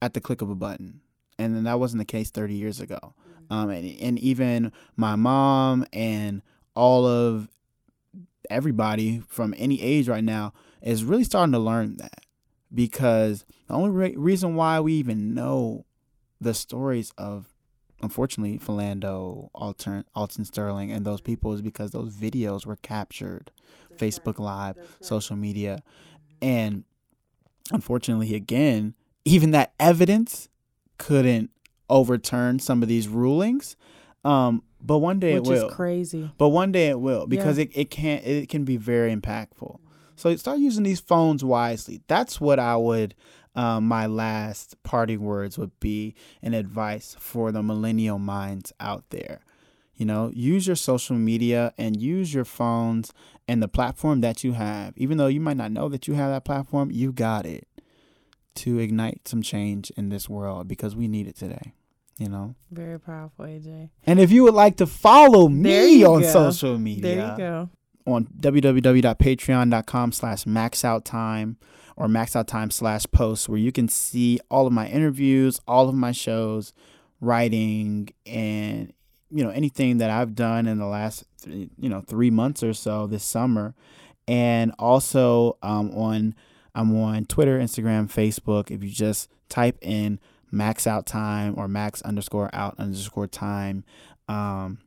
at 0.00 0.14
the 0.14 0.20
click 0.20 0.42
of 0.42 0.50
a 0.50 0.54
button. 0.54 1.00
And 1.38 1.54
then 1.54 1.64
that 1.64 1.78
wasn't 1.78 2.00
the 2.00 2.06
case 2.06 2.30
30 2.30 2.54
years 2.54 2.80
ago. 2.80 2.98
Mm-hmm. 3.02 3.52
Um, 3.52 3.70
and, 3.70 4.00
and 4.00 4.18
even 4.18 4.72
my 4.96 5.16
mom 5.16 5.86
and 5.92 6.42
all 6.74 7.06
of 7.06 7.48
everybody 8.50 9.22
from 9.28 9.54
any 9.56 9.80
age 9.82 10.08
right 10.08 10.24
now 10.24 10.52
is 10.82 11.04
really 11.04 11.24
starting 11.24 11.52
to 11.52 11.58
learn 11.58 11.96
that 11.96 12.20
because 12.72 13.44
the 13.66 13.74
only 13.74 13.90
re- 13.90 14.16
reason 14.16 14.54
why 14.54 14.80
we 14.80 14.94
even 14.94 15.34
know 15.34 15.84
the 16.40 16.54
stories 16.54 17.12
of 17.16 17.46
unfortunately 18.02 18.58
Philando, 18.58 19.48
Alton, 19.54 20.04
Alton 20.14 20.44
Sterling, 20.44 20.92
and 20.92 21.04
those 21.04 21.20
people 21.20 21.52
is 21.52 21.62
because 21.62 21.90
those 21.90 22.14
videos 22.14 22.66
were 22.66 22.76
captured 22.76 23.50
Facebook 23.96 24.38
Live, 24.38 24.76
social 25.00 25.36
media. 25.36 25.82
And 26.42 26.84
unfortunately, 27.72 28.34
again, 28.34 28.94
even 29.24 29.50
that 29.52 29.72
evidence 29.80 30.48
couldn't 30.98 31.50
overturn 31.88 32.58
some 32.58 32.82
of 32.82 32.88
these 32.88 33.08
rulings. 33.08 33.76
Um, 34.24 34.62
but 34.80 34.98
one 34.98 35.18
day 35.18 35.38
Which 35.38 35.48
it 35.48 35.62
will. 35.62 35.70
crazy. 35.70 36.30
But 36.38 36.48
one 36.50 36.72
day 36.72 36.88
it 36.88 37.00
will 37.00 37.26
because 37.26 37.58
yeah. 37.58 37.64
it, 37.64 37.70
it 37.74 37.90
can 37.90 38.20
it 38.24 38.48
can 38.48 38.64
be 38.64 38.76
very 38.76 39.14
impactful. 39.14 39.78
So 40.16 40.34
start 40.36 40.58
using 40.58 40.84
these 40.84 41.00
phones 41.00 41.44
wisely. 41.44 42.00
That's 42.08 42.40
what 42.40 42.58
I 42.58 42.76
would 42.76 43.14
um, 43.54 43.88
my 43.88 44.06
last 44.06 44.76
parting 44.82 45.22
words 45.22 45.58
would 45.58 45.78
be 45.80 46.14
an 46.42 46.54
advice 46.54 47.16
for 47.18 47.50
the 47.52 47.62
millennial 47.62 48.18
minds 48.18 48.72
out 48.78 49.04
there. 49.10 49.40
You 49.94 50.04
know, 50.04 50.30
use 50.34 50.66
your 50.66 50.76
social 50.76 51.16
media 51.16 51.72
and 51.78 52.00
use 52.00 52.34
your 52.34 52.44
phones 52.44 53.14
and 53.48 53.62
the 53.62 53.68
platform 53.68 54.20
that 54.20 54.44
you 54.44 54.52
have. 54.52 54.92
Even 54.98 55.16
though 55.16 55.26
you 55.26 55.40
might 55.40 55.56
not 55.56 55.72
know 55.72 55.88
that 55.88 56.06
you 56.06 56.14
have 56.14 56.30
that 56.30 56.44
platform, 56.44 56.90
you 56.90 57.12
got 57.12 57.46
it 57.46 57.66
to 58.56 58.78
ignite 58.78 59.28
some 59.28 59.42
change 59.42 59.90
in 59.96 60.08
this 60.08 60.28
world 60.28 60.68
because 60.68 60.96
we 60.96 61.08
need 61.08 61.26
it 61.26 61.36
today. 61.36 61.72
You 62.18 62.30
know, 62.30 62.54
very 62.70 62.98
powerful, 62.98 63.44
AJ. 63.44 63.90
And 64.04 64.18
if 64.18 64.32
you 64.32 64.42
would 64.44 64.54
like 64.54 64.76
to 64.78 64.86
follow 64.86 65.48
me 65.48 66.02
on 66.02 66.22
go. 66.22 66.30
social 66.30 66.78
media, 66.78 67.02
there 67.02 67.30
you 67.30 67.36
go 67.36 67.70
on 68.06 68.26
www.patreon.com 68.40 70.12
slash 70.12 70.44
maxouttime 70.44 71.56
or 71.96 72.08
maxouttime 72.08 72.70
slash 72.70 73.04
posts 73.10 73.48
where 73.48 73.58
you 73.58 73.72
can 73.72 73.88
see 73.88 74.38
all 74.50 74.66
of 74.66 74.72
my 74.72 74.86
interviews, 74.88 75.60
all 75.66 75.88
of 75.88 75.94
my 75.94 76.12
shows, 76.12 76.72
writing, 77.20 78.08
and 78.24 78.92
you 79.30 79.42
know 79.42 79.50
anything 79.50 79.98
that 79.98 80.10
I've 80.10 80.34
done 80.34 80.66
in 80.66 80.78
the 80.78 80.86
last 80.86 81.24
you 81.46 81.88
know 81.88 82.00
three 82.00 82.30
months 82.30 82.62
or 82.62 82.74
so 82.74 83.06
this 83.06 83.24
summer, 83.24 83.74
and 84.28 84.72
also 84.78 85.58
um, 85.62 85.90
on 85.90 86.34
I'm 86.76 86.94
on 86.94 87.24
Twitter, 87.24 87.58
Instagram, 87.58 88.06
Facebook. 88.12 88.70
If 88.70 88.84
you 88.84 88.90
just 88.90 89.30
type 89.48 89.78
in 89.80 90.20
max 90.52 90.86
out 90.86 91.06
time 91.06 91.54
or 91.56 91.66
max 91.66 92.02
underscore 92.02 92.50
out 92.52 92.74
underscore 92.78 93.26
time, 93.26 93.82
um, 94.28 94.78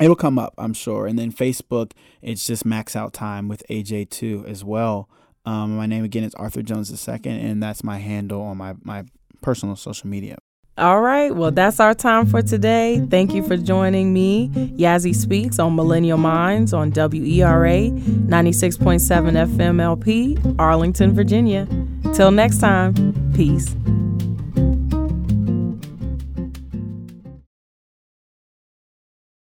it'll 0.00 0.16
come 0.16 0.38
up, 0.38 0.54
I'm 0.56 0.72
sure. 0.72 1.06
And 1.06 1.18
then 1.18 1.30
Facebook, 1.30 1.92
it's 2.22 2.46
just 2.46 2.64
max 2.64 2.96
out 2.96 3.12
time 3.12 3.46
with 3.46 3.62
AJ2 3.68 4.48
as 4.48 4.64
well. 4.64 5.08
Um, 5.44 5.76
my 5.76 5.86
name 5.86 6.04
again 6.04 6.24
is 6.24 6.34
Arthur 6.36 6.62
Jones 6.62 6.90
II, 6.90 7.20
and 7.24 7.62
that's 7.62 7.84
my 7.84 7.98
handle 7.98 8.40
on 8.40 8.56
my, 8.56 8.74
my 8.82 9.04
personal 9.42 9.76
social 9.76 10.08
media. 10.08 10.38
All 10.78 11.02
right. 11.02 11.34
Well, 11.34 11.50
that's 11.50 11.80
our 11.80 11.92
time 11.92 12.26
for 12.26 12.40
today. 12.40 13.04
Thank 13.10 13.34
you 13.34 13.42
for 13.46 13.58
joining 13.58 14.14
me, 14.14 14.48
Yazzie 14.78 15.14
Speaks, 15.14 15.58
on 15.58 15.76
Millennial 15.76 16.16
Minds 16.16 16.72
on 16.72 16.90
WERA 16.92 17.90
96.7 17.90 18.98
FM 19.54 19.80
LP, 19.82 20.38
Arlington, 20.58 21.12
Virginia. 21.14 21.68
Till 22.14 22.30
next 22.30 22.58
time, 22.58 22.94
peace. 23.34 23.76